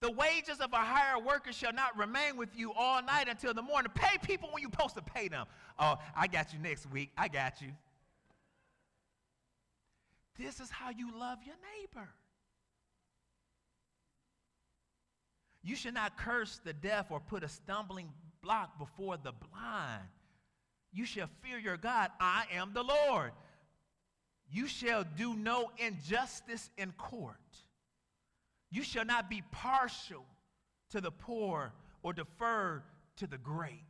[0.00, 3.62] The wages of a hired worker shall not remain with you all night until the
[3.62, 3.92] morning.
[3.94, 5.46] Pay people when you're supposed to pay them.
[5.78, 7.10] Oh, I got you next week.
[7.18, 7.68] I got you.
[10.38, 12.08] This is how you love your neighbor.
[15.62, 18.10] You should not curse the deaf or put a stumbling
[18.42, 20.08] block before the blind.
[20.92, 22.10] You shall fear your God.
[22.18, 23.32] I am the Lord.
[24.50, 27.36] You shall do no injustice in court.
[28.70, 30.24] You shall not be partial
[30.90, 32.82] to the poor or defer
[33.16, 33.84] to the great.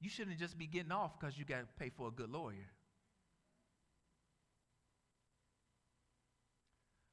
[0.00, 2.72] You shouldn't just be getting off because you got to pay for a good lawyer.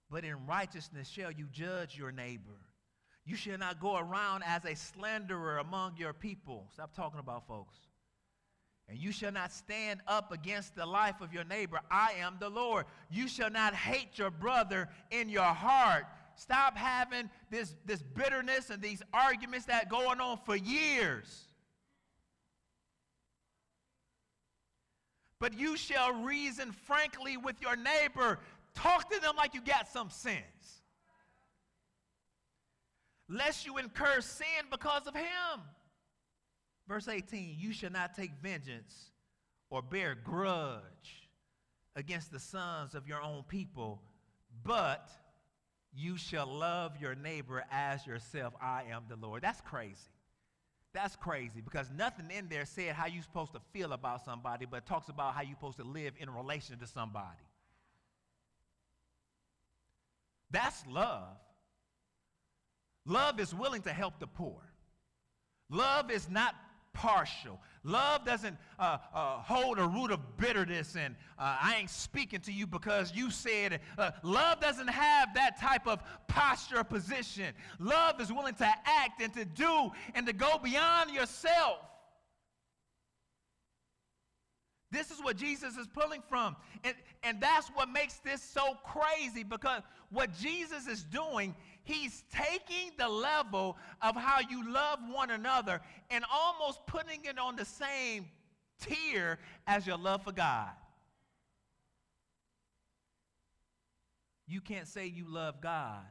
[0.10, 2.60] But in righteousness shall you judge your neighbor.
[3.26, 6.68] You shall not go around as a slanderer among your people.
[6.74, 7.78] Stop talking about folks.
[8.88, 11.80] And you shall not stand up against the life of your neighbor.
[11.92, 12.86] I am the Lord.
[13.12, 16.06] You shall not hate your brother in your heart.
[16.36, 21.50] Stop having this, this bitterness and these arguments that going on for years.
[25.40, 28.40] But you shall reason frankly with your neighbor.
[28.76, 30.82] Talk to them like you got some sense.
[33.28, 35.62] Lest you incur sin because of him.
[36.88, 39.12] Verse 18 You shall not take vengeance
[39.70, 41.30] or bear grudge
[41.96, 44.02] against the sons of your own people,
[44.64, 45.10] but
[45.94, 48.54] you shall love your neighbor as yourself.
[48.62, 49.44] I am the Lord.
[49.44, 49.96] That's crazy.
[50.94, 54.88] That's crazy because nothing in there said how you're supposed to feel about somebody, but
[54.88, 57.38] talks about how you're supposed to live in relation to somebody.
[60.52, 61.38] That's love.
[63.06, 64.62] Love is willing to help the poor.
[65.70, 66.56] Love is not
[66.94, 67.60] partial.
[67.84, 72.52] Love doesn't uh, uh, hold a root of bitterness and uh, I ain't speaking to
[72.52, 77.54] you because you said uh, love doesn't have that type of posture or position.
[77.80, 81.80] Love is willing to act and to do and to go beyond yourself.
[84.92, 86.56] This is what Jesus is pulling from.
[86.84, 91.56] And, and that's what makes this so crazy because what Jesus is doing
[91.90, 97.56] He's taking the level of how you love one another and almost putting it on
[97.56, 98.28] the same
[98.80, 100.70] tier as your love for God.
[104.46, 106.06] You can't say you love God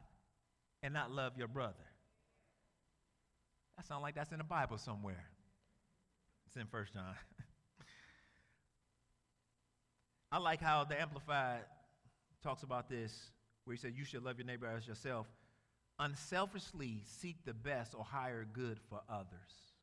[0.83, 1.75] and not love your brother.
[3.77, 5.29] That sounds like that's in the Bible somewhere.
[6.47, 7.15] It's in First John.
[10.31, 11.61] I like how the Amplified
[12.43, 13.31] talks about this,
[13.65, 15.27] where he said, You should love your neighbor as yourself
[15.99, 19.75] unselfishly seek the best or higher good for others.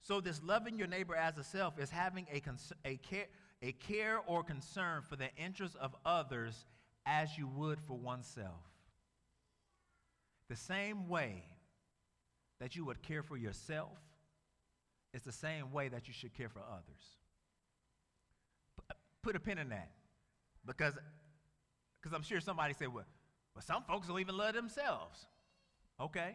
[0.00, 2.42] So, this loving your neighbor as a self is having a,
[2.88, 3.26] a, care,
[3.60, 6.64] a care or concern for the interests of others
[7.06, 8.62] as you would for oneself.
[10.48, 11.44] The same way
[12.60, 13.98] that you would care for yourself
[15.14, 17.21] is the same way that you should care for others.
[19.22, 19.90] Put a pin in that
[20.66, 20.94] because
[22.00, 23.04] because I'm sure somebody said, well,
[23.54, 25.26] but some folks don't even love themselves.
[26.00, 26.34] Okay.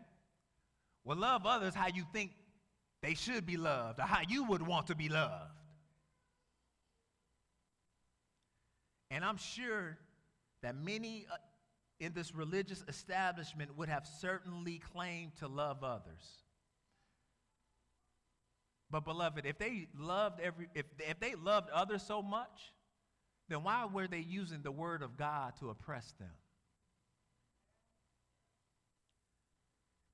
[1.03, 2.31] Well, love others how you think
[3.01, 5.51] they should be loved or how you would want to be loved.
[9.09, 9.97] And I'm sure
[10.61, 11.35] that many uh,
[11.99, 16.43] in this religious establishment would have certainly claimed to love others.
[18.89, 22.73] But beloved, if they loved every if, if they loved others so much,
[23.49, 26.29] then why were they using the word of God to oppress them?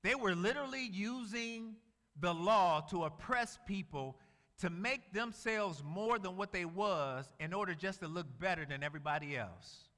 [0.02, 1.76] They were literally using
[2.20, 4.16] the law to oppress people
[4.60, 8.82] to make themselves more than what they was in order just to look better than
[8.82, 9.88] everybody else.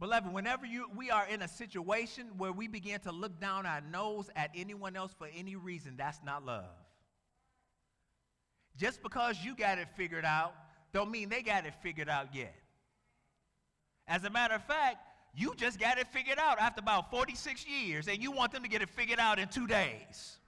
[0.00, 3.80] Beloved, whenever you, we are in a situation where we begin to look down our
[3.80, 6.64] nose at anyone else for any reason, that's not love.
[8.76, 10.54] Just because you got it figured out,
[10.92, 12.54] don't mean they got it figured out yet.
[14.06, 14.96] As a matter of fact,
[15.34, 18.68] you just got it figured out after about 46 years, and you want them to
[18.68, 20.38] get it figured out in two days.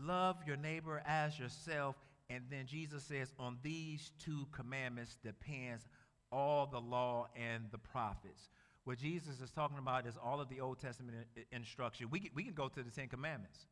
[0.00, 1.96] Love your neighbor as yourself.
[2.30, 5.84] And then Jesus says, on these two commandments depends
[6.30, 8.48] all the law and the prophets.
[8.88, 11.18] What Jesus is talking about is all of the Old Testament
[11.52, 12.06] instruction.
[12.10, 13.66] We can, we can go to the Ten Commandments.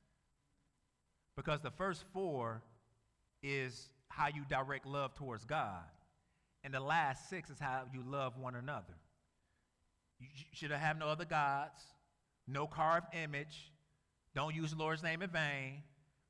[1.39, 2.61] Because the first four
[3.43, 5.85] is how you direct love towards God.
[6.65, 8.93] And the last six is how you love one another.
[10.21, 11.81] You should have no other gods,
[12.47, 13.73] no carved image,
[14.35, 15.83] don't use the Lord's name in vain,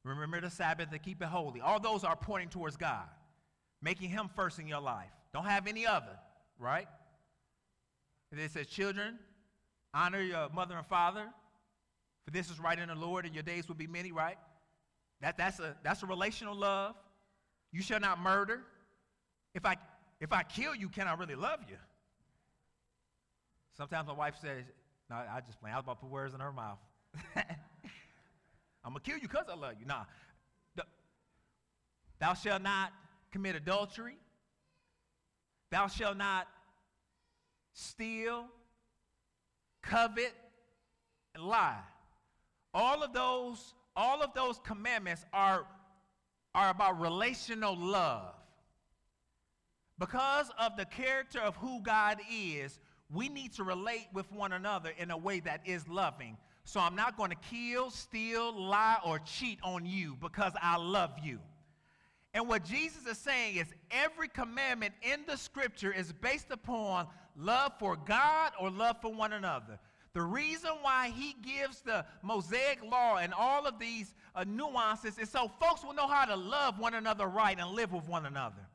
[0.05, 1.61] Remember the Sabbath and keep it holy.
[1.61, 3.09] All those are pointing towards God,
[3.82, 5.11] making Him first in your life.
[5.34, 6.16] Don't have any other,
[6.61, 6.87] right?
[8.37, 9.18] And it says, Children,
[9.95, 11.24] honor your mother and father,
[12.26, 14.37] for this is right in the Lord, and your days will be many, right?
[15.22, 16.97] That, that's, a, that's a relational love.
[17.72, 18.61] You shall not murder.
[19.55, 19.76] If I,
[20.20, 21.76] if I kill you, can I really love you?
[23.74, 24.64] Sometimes my wife says,
[25.09, 25.70] No, I just play.
[25.70, 26.78] I was about to put words in her mouth.
[27.37, 29.87] I'm going to kill you because I love you.
[29.87, 30.05] Nah.
[32.18, 32.93] Thou shalt not
[33.32, 34.18] commit adultery.
[35.70, 36.49] Thou shalt not
[37.77, 38.47] steal,
[39.83, 40.33] covet,
[41.35, 41.79] and lie.
[42.72, 45.66] All of those, all of those commandments are,
[46.55, 48.35] are about relational love.
[49.99, 52.81] Because of the character of who God is,
[53.12, 56.39] we need to relate with one another in a way that is loving.
[56.64, 61.12] So I'm not going to kill, steal, lie, or cheat on you because I love
[61.22, 61.41] you.
[62.33, 67.07] And what Jesus is saying is every commandment in the scripture is based upon
[67.37, 69.78] love for God or love for one another.
[70.12, 75.28] The reason why he gives the Mosaic law and all of these uh, nuances is
[75.28, 78.66] so folks will know how to love one another right and live with one another.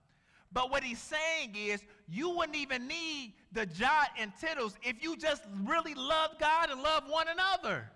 [0.53, 5.15] But what he's saying is, you wouldn't even need the jot and tittles if you
[5.15, 7.89] just really love God and love one another.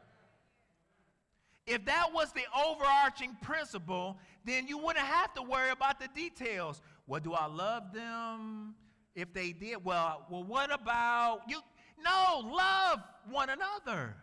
[1.67, 6.81] If that was the overarching principle, then you wouldn't have to worry about the details.
[7.07, 8.75] Well, do I love them?
[9.15, 11.59] If they did, well, well, what about you?
[12.03, 12.99] No, love
[13.31, 14.15] one another.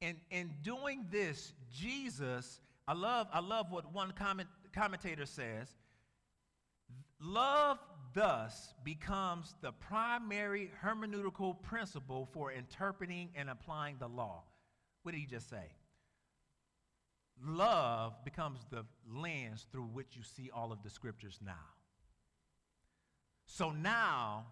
[0.00, 5.68] And in doing this, Jesus, I love, I love what one comment, commentator says.
[7.20, 7.78] Love
[8.14, 14.44] thus becomes the primary hermeneutical principle for interpreting and applying the law.
[15.02, 15.72] What did he just say?
[17.44, 21.77] Love becomes the lens through which you see all of the scriptures now.
[23.50, 24.46] So now,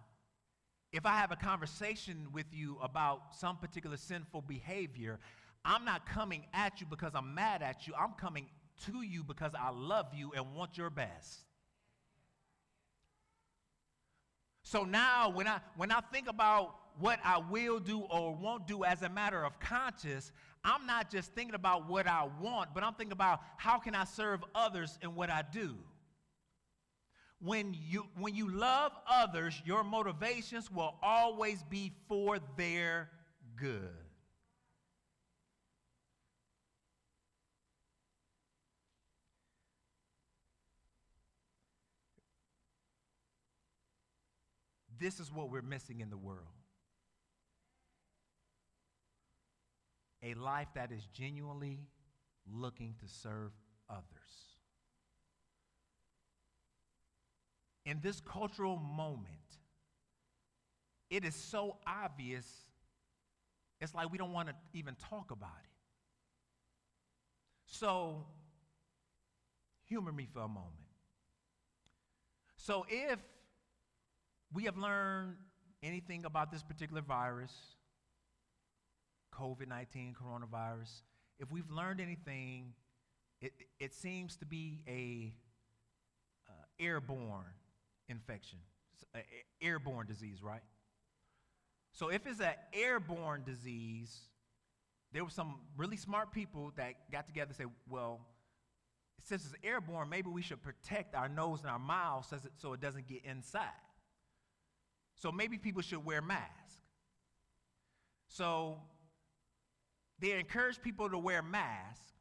[0.91, 5.19] if I have a conversation with you about some particular sinful behavior,
[5.63, 7.93] I'm not coming at you because I'm mad at you.
[7.97, 8.47] I'm coming
[8.85, 11.45] to you because I love you and want your best.
[14.63, 18.83] So now when I when I think about what I will do or won't do
[18.83, 20.31] as a matter of conscience,
[20.63, 24.05] I'm not just thinking about what I want, but I'm thinking about how can I
[24.05, 25.75] serve others in what I do.
[27.39, 33.09] When you when you love others, your motivations will always be for their
[33.55, 33.89] good.
[44.99, 46.47] This is what we're missing in the world
[50.23, 51.79] a life that is genuinely
[52.51, 53.51] looking to serve
[53.89, 54.46] others.
[57.87, 59.29] In this cultural moment,
[61.09, 62.45] it is so obvious,
[63.79, 65.69] it's like we don't want to even talk about it.
[67.65, 68.25] So,
[69.85, 70.73] humor me for a moment.
[72.57, 73.19] So, if
[74.53, 75.37] we have learned
[75.81, 77.53] anything about this particular virus,
[79.33, 81.03] COVID 19 coronavirus,
[81.39, 82.73] if we've learned anything,
[83.39, 85.33] it, it seems to be a
[86.49, 87.53] uh, airborne
[88.09, 88.59] infection,
[89.61, 90.61] airborne disease, right?
[91.91, 94.19] So if it's an airborne disease,
[95.11, 98.21] there were some really smart people that got together and said, well,
[99.23, 103.07] since it's airborne, maybe we should protect our nose and our mouth so it, doesn't
[103.07, 103.67] get inside.
[105.15, 106.75] So maybe people should wear masks.
[108.27, 108.77] So
[110.19, 112.13] they encourage people to wear masks.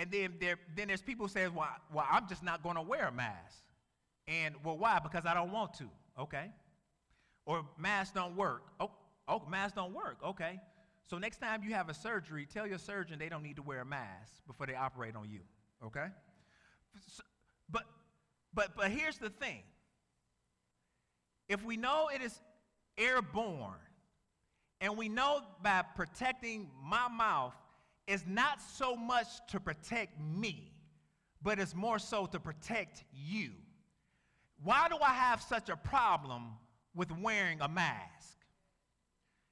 [0.00, 2.82] And then, there, then there's people who say, well, well, I'm just not going to
[2.82, 3.62] wear a mask.
[4.26, 4.98] And, well, why?
[4.98, 5.90] Because I don't want to.
[6.18, 6.46] Okay.
[7.44, 8.62] Or masks don't work.
[8.80, 8.90] Oh,
[9.28, 10.16] oh, masks don't work.
[10.24, 10.58] Okay.
[11.04, 13.82] So next time you have a surgery, tell your surgeon they don't need to wear
[13.82, 15.40] a mask before they operate on you.
[15.84, 16.06] Okay?
[17.06, 17.22] So,
[17.68, 17.82] but
[18.54, 19.62] but but here's the thing.
[21.46, 22.40] If we know it is
[22.96, 23.74] airborne,
[24.80, 27.54] and we know by protecting my mouth
[28.06, 30.72] is not so much to protect me,
[31.42, 33.50] but it's more so to protect you.
[34.62, 36.44] Why do I have such a problem
[36.94, 38.36] with wearing a mask?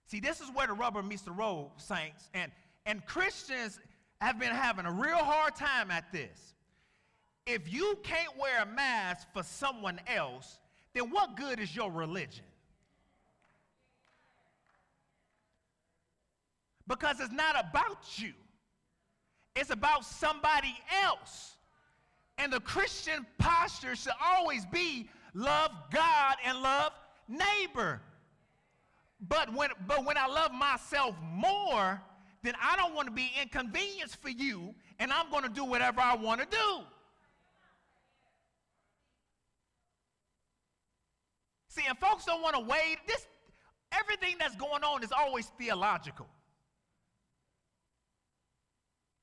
[0.07, 2.31] See, this is where the rubber meets the road, saints.
[2.35, 2.51] And,
[2.87, 3.79] and Christians
[4.21, 6.55] have been having a real hard time at this.
[7.47, 10.59] If you can't wear a mask for someone else,
[10.95, 12.45] then what good is your religion?
[16.89, 18.33] Because it's not about you,
[19.55, 20.75] it's about somebody
[21.05, 21.55] else.
[22.39, 26.93] And the Christian posture should always be love God and love
[27.29, 28.01] neighbor.
[29.21, 32.01] But when, but when I love myself more,
[32.43, 36.01] then I don't want to be inconvenienced for you, and I'm going to do whatever
[36.01, 36.85] I want to do.
[41.67, 42.99] See, and folks don't want to wait.
[43.09, 43.27] This
[43.93, 46.29] everything that's going on is always theological.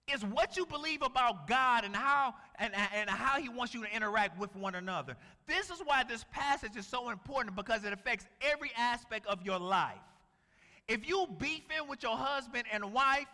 [0.07, 3.95] It's what you believe about God and how and, and how he wants you to
[3.95, 5.15] interact with one another.
[5.47, 9.57] This is why this passage is so important because it affects every aspect of your
[9.57, 9.97] life.
[10.87, 13.25] If you beefing with your husband and wife,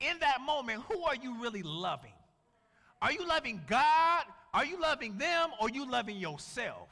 [0.00, 2.12] in that moment, who are you really loving?
[3.02, 4.24] Are you loving God?
[4.52, 5.50] Are you loving them?
[5.60, 6.88] Or you loving yourself?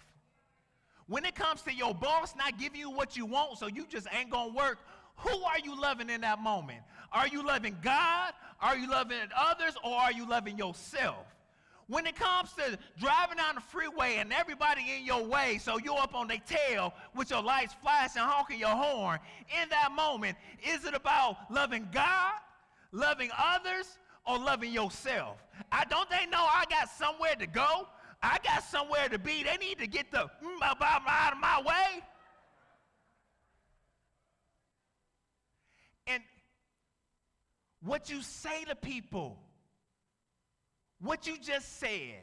[1.07, 4.07] When it comes to your boss not giving you what you want, so you just
[4.13, 4.79] ain't gonna work,
[5.17, 6.81] who are you loving in that moment?
[7.13, 8.33] Are you loving God?
[8.61, 9.75] Are you loving others?
[9.85, 11.27] Or are you loving yourself?
[11.89, 15.99] When it comes to driving down the freeway and everybody in your way, so you're
[15.99, 19.19] up on their tail with your lights flashing, honking your horn,
[19.61, 20.37] in that moment,
[20.67, 22.35] is it about loving God,
[22.93, 25.45] loving others, or loving yourself?
[25.71, 27.89] I don't they know I got somewhere to go?
[28.23, 29.43] I got somewhere to be.
[29.43, 32.03] They need to get the mm, out of my way.
[36.07, 36.23] And
[37.83, 39.39] what you say to people
[41.03, 42.23] what you just said,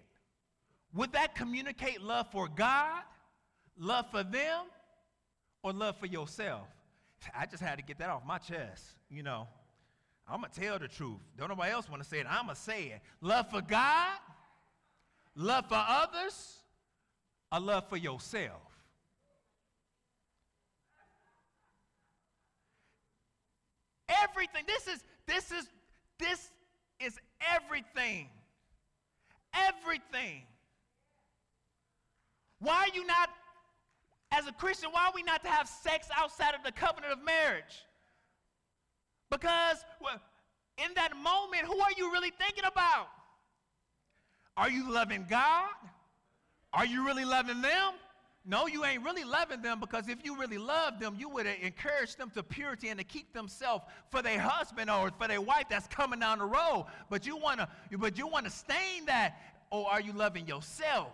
[0.93, 3.01] would that communicate love for God,
[3.77, 4.65] love for them,
[5.61, 6.67] or love for yourself?
[7.37, 9.47] I just had to get that off my chest, you know.
[10.27, 11.19] I'm going to tell the truth.
[11.37, 12.25] Don't nobody else want to say it.
[12.29, 13.01] I'm going to say it.
[13.19, 14.17] Love for God,
[15.35, 16.59] love for others,
[17.51, 18.61] a love for yourself.
[24.23, 24.63] Everything.
[24.65, 25.67] This is this is
[26.17, 26.51] this
[26.99, 27.17] is
[27.55, 28.29] everything
[29.53, 30.43] everything.
[32.59, 33.29] Why are you not,
[34.31, 37.19] as a Christian, why are we not to have sex outside of the covenant of
[37.23, 37.85] marriage?
[39.31, 39.77] Because
[40.77, 43.07] in that moment, who are you really thinking about?
[44.57, 45.69] Are you loving God?
[46.73, 47.93] Are you really loving them?
[48.45, 52.15] No, you ain't really loving them because if you really love them, you would encourage
[52.15, 55.87] them to purity and to keep themselves for their husband or for their wife that's
[55.87, 56.85] coming down the road.
[57.09, 57.67] But you want to,
[57.97, 59.37] but you want to stain that,
[59.71, 61.11] or are you loving yourself?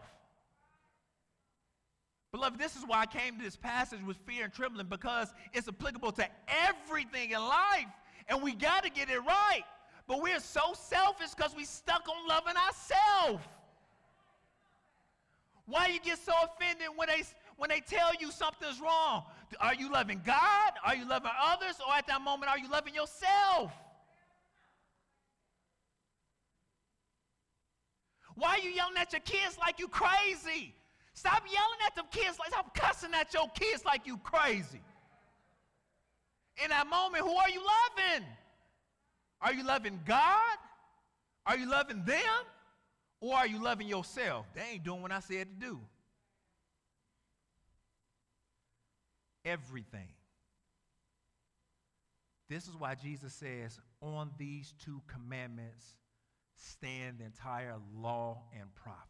[2.32, 5.68] Beloved, this is why I came to this passage with fear and trembling because it's
[5.68, 7.88] applicable to everything in life,
[8.28, 9.64] and we got to get it right.
[10.08, 13.44] But we're so selfish because we stuck on loving ourselves.
[15.66, 17.24] Why you get so offended when they,
[17.58, 19.24] when they tell you something's wrong?
[19.60, 20.74] Are you loving God?
[20.86, 21.78] Are you loving others?
[21.88, 23.72] Or at that moment, are you loving yourself?
[28.36, 30.76] Why are you yelling at your kids like you crazy?
[31.14, 34.82] Stop yelling at them kids like stop cussing at your kids like you crazy.
[36.64, 38.28] In that moment, who are you loving?
[39.42, 40.58] Are you loving God?
[41.46, 42.20] Are you loving them?
[43.22, 44.46] Or are you loving yourself?
[44.54, 45.80] They ain't doing what I said to do.
[49.44, 50.10] Everything.
[52.50, 55.96] This is why Jesus says, on these two commandments
[56.56, 59.10] stand the entire law and prophets.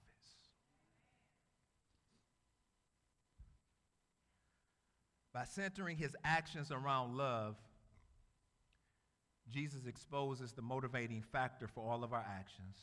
[5.33, 7.57] By centering his actions around love,
[9.51, 12.77] Jesus exposes the motivating factor for all of our actions.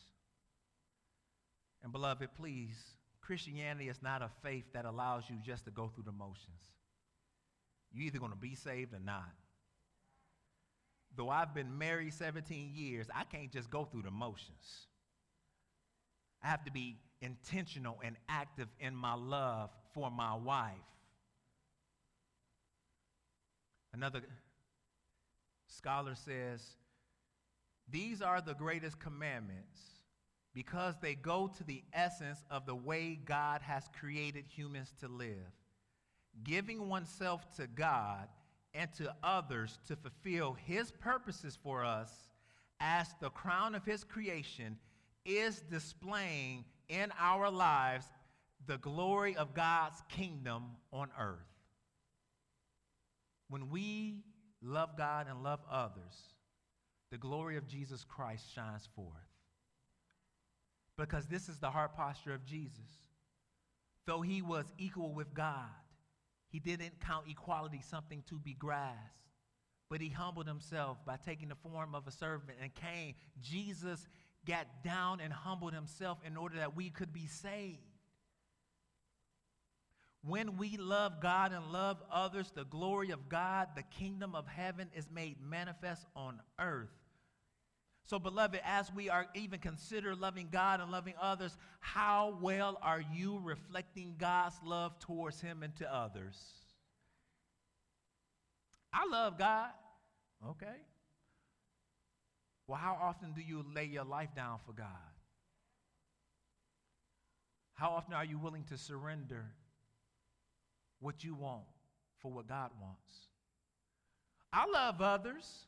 [1.83, 2.76] And, beloved, please,
[3.20, 6.62] Christianity is not a faith that allows you just to go through the motions.
[7.93, 9.33] You're either going to be saved or not.
[11.14, 14.87] Though I've been married 17 years, I can't just go through the motions.
[16.43, 20.72] I have to be intentional and active in my love for my wife.
[23.93, 24.22] Another
[25.66, 26.66] scholar says,
[27.89, 29.91] These are the greatest commandments
[30.55, 35.53] because they go to the essence of the way God has created humans to live.
[36.44, 38.28] Giving oneself to God
[38.74, 42.11] and to others to fulfill His purposes for us
[42.80, 44.78] as the crown of His creation
[45.24, 48.07] is displaying in our lives
[48.66, 51.38] the glory of God's kingdom on earth.
[53.48, 54.22] When we
[54.62, 56.14] love God and love others,
[57.11, 59.09] the glory of Jesus Christ shines forth.
[60.99, 62.90] Because this is the heart posture of Jesus.
[64.07, 65.70] Though he was equal with God,
[66.49, 68.99] he didn't count equality something to be grasped,
[69.88, 73.14] but he humbled himself by taking the form of a servant and came.
[73.40, 74.07] Jesus
[74.47, 77.78] got down and humbled himself in order that we could be saved.
[80.24, 84.88] When we love God and love others, the glory of God, the kingdom of heaven
[84.95, 86.90] is made manifest on earth.
[88.05, 93.03] So, beloved, as we are even consider loving God and loving others, how well are
[93.14, 96.36] you reflecting God's love towards Him and to others?
[98.92, 99.70] I love God.
[100.48, 100.76] Okay.
[102.66, 104.86] Well, how often do you lay your life down for God?
[107.74, 109.46] How often are you willing to surrender
[111.03, 111.64] what you want
[112.20, 113.28] for what God wants.
[114.53, 115.66] I love others.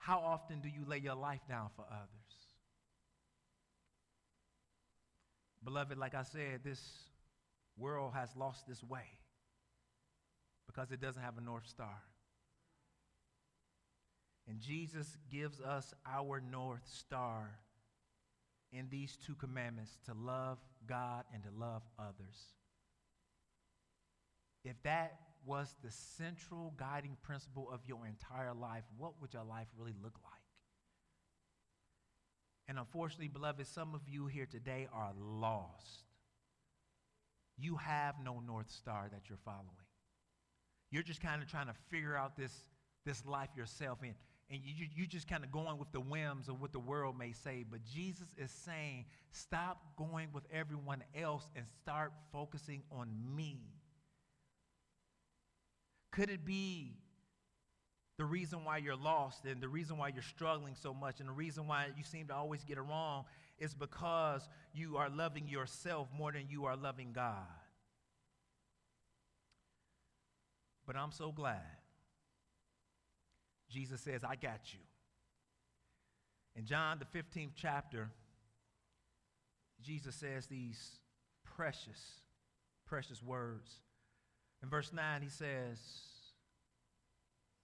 [0.00, 2.08] How often do you lay your life down for others?
[5.62, 6.80] Beloved, like I said, this
[7.76, 9.04] world has lost its way
[10.66, 12.02] because it doesn't have a North Star.
[14.48, 17.50] And Jesus gives us our North Star
[18.72, 20.56] in these two commandments to love
[20.88, 22.54] God and to love others.
[24.64, 29.66] If that was the central guiding principle of your entire life, what would your life
[29.78, 30.40] really look like?
[32.68, 36.04] And unfortunately, beloved, some of you here today are lost.
[37.58, 39.66] You have no North Star that you're following.
[40.90, 42.52] You're just kind of trying to figure out this,
[43.04, 44.14] this life yourself, and,
[44.50, 47.32] and you, you just kind of going with the whims of what the world may
[47.32, 47.64] say.
[47.68, 53.58] But Jesus is saying, stop going with everyone else and start focusing on me.
[56.10, 56.96] Could it be
[58.18, 61.32] the reason why you're lost and the reason why you're struggling so much and the
[61.32, 63.24] reason why you seem to always get it wrong
[63.58, 67.46] is because you are loving yourself more than you are loving God?
[70.86, 71.62] But I'm so glad.
[73.70, 74.80] Jesus says, I got you.
[76.56, 78.10] In John, the 15th chapter,
[79.80, 80.98] Jesus says these
[81.56, 82.20] precious,
[82.86, 83.70] precious words.
[84.62, 85.78] In verse 9, he says,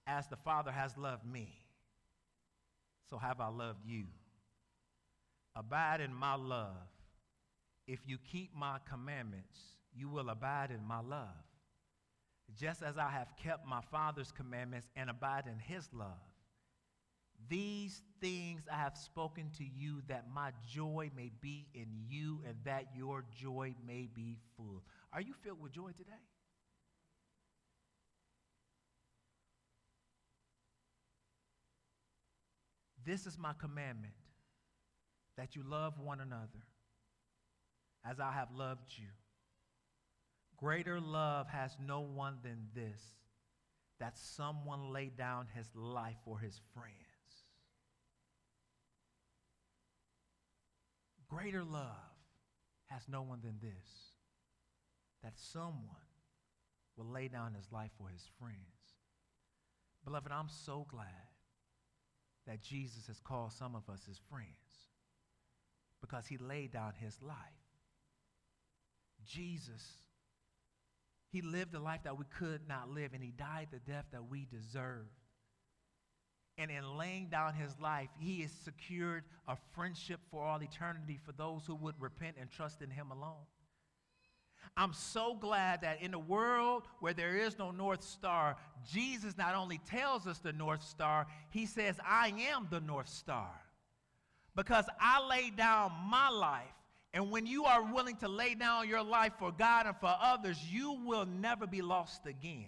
[0.07, 1.53] As the Father has loved me,
[3.11, 4.05] so have I loved you.
[5.55, 6.89] Abide in my love.
[7.87, 9.59] If you keep my commandments,
[9.95, 11.29] you will abide in my love.
[12.59, 16.09] Just as I have kept my Father's commandments and abide in his love.
[17.49, 22.57] These things I have spoken to you that my joy may be in you and
[22.65, 24.83] that your joy may be full.
[25.13, 26.23] Are you filled with joy today?
[33.07, 34.15] This is my commandment
[35.37, 36.67] that you love one another
[38.05, 39.07] as I have loved you.
[40.57, 43.01] Greater love has no one than this
[44.01, 46.97] that someone lay down his life for his friends.
[51.29, 51.95] Greater love
[52.87, 54.13] has no one than this
[55.23, 56.07] that someone
[56.97, 58.57] will lay down his life for his friends.
[60.05, 61.36] Beloved, I'm so glad
[62.47, 64.51] that Jesus has called some of us his friends
[66.01, 67.37] because he laid down his life.
[69.27, 69.83] Jesus,
[71.31, 74.29] he lived a life that we could not live, and he died the death that
[74.31, 75.07] we deserve
[76.59, 81.33] And in laying down his life, he has secured a friendship for all eternity for
[81.33, 83.45] those who would repent and trust in him alone.
[84.77, 88.57] I'm so glad that in a world where there is no North Star,
[88.91, 93.51] Jesus not only tells us the North Star, he says, I am the North Star.
[94.55, 96.64] Because I lay down my life.
[97.12, 100.59] And when you are willing to lay down your life for God and for others,
[100.71, 102.67] you will never be lost again.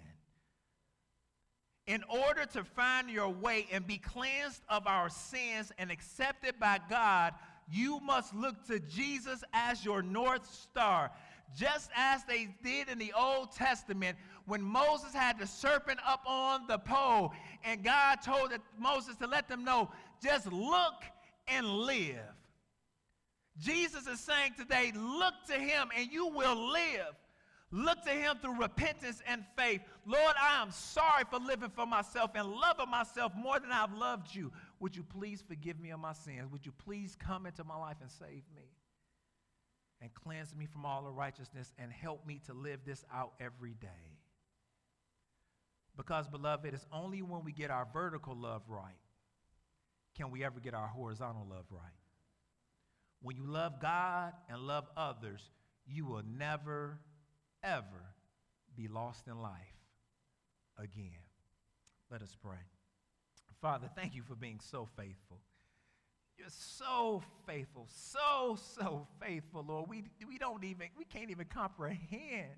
[1.86, 6.78] In order to find your way and be cleansed of our sins and accepted by
[6.88, 7.34] God,
[7.70, 11.10] you must look to Jesus as your North Star
[11.56, 16.66] just as they did in the Old Testament when Moses had the serpent up on
[16.66, 17.32] the pole
[17.64, 19.90] and God told Moses to let them know,
[20.22, 21.04] just look
[21.46, 22.18] and live.
[23.58, 27.14] Jesus is saying today, look to him and you will live.
[27.70, 29.82] Look to him through repentance and faith.
[30.06, 34.34] Lord, I am sorry for living for myself and loving myself more than I've loved
[34.34, 34.50] you.
[34.80, 36.50] Would you please forgive me of my sins?
[36.50, 38.62] Would you please come into my life and save me?
[40.00, 44.18] And cleanse me from all unrighteousness and help me to live this out every day.
[45.96, 48.94] Because, beloved, it is only when we get our vertical love right
[50.18, 51.82] can we ever get our horizontal love right.
[53.22, 55.40] When you love God and love others,
[55.86, 56.98] you will never,
[57.62, 58.14] ever
[58.76, 59.52] be lost in life
[60.76, 61.22] again.
[62.10, 62.58] Let us pray.
[63.60, 65.40] Father, thank you for being so faithful.
[66.38, 69.88] You're so faithful, so, so faithful, Lord.
[69.88, 72.54] We, we don't even, we can't even comprehend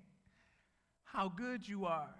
[1.04, 2.14] how good you are.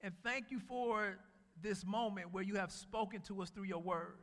[0.00, 1.18] And thank you for
[1.62, 4.18] this moment where you have spoken to us through your word.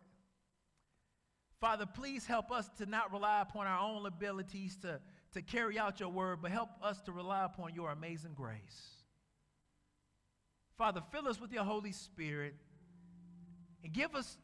[1.60, 5.00] Father, please help us to not rely upon our own abilities to,
[5.34, 9.04] to carry out your word, but help us to rely upon your amazing grace.
[10.76, 12.56] Father, fill us with your Holy Spirit
[13.84, 14.38] and give us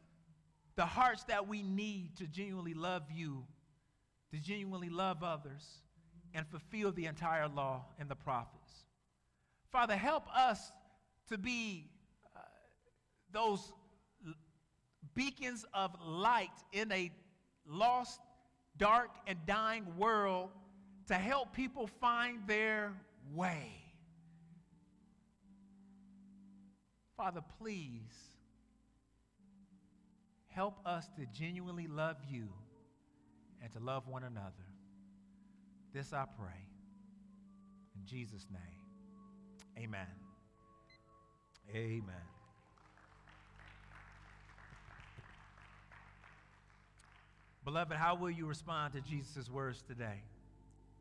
[0.78, 3.44] the hearts that we need to genuinely love you,
[4.30, 5.82] to genuinely love others,
[6.34, 8.84] and fulfill the entire law and the prophets.
[9.72, 10.70] Father, help us
[11.30, 11.90] to be
[12.36, 12.38] uh,
[13.32, 13.72] those
[15.16, 17.10] beacons of light in a
[17.66, 18.20] lost,
[18.76, 20.50] dark, and dying world
[21.08, 22.92] to help people find their
[23.34, 23.72] way.
[27.16, 28.27] Father, please
[30.58, 32.48] Help us to genuinely love you
[33.62, 34.66] and to love one another.
[35.94, 36.66] This I pray.
[37.94, 40.08] In Jesus' name, amen.
[41.72, 42.02] Amen.
[47.64, 50.24] Beloved, how will you respond to Jesus' words today?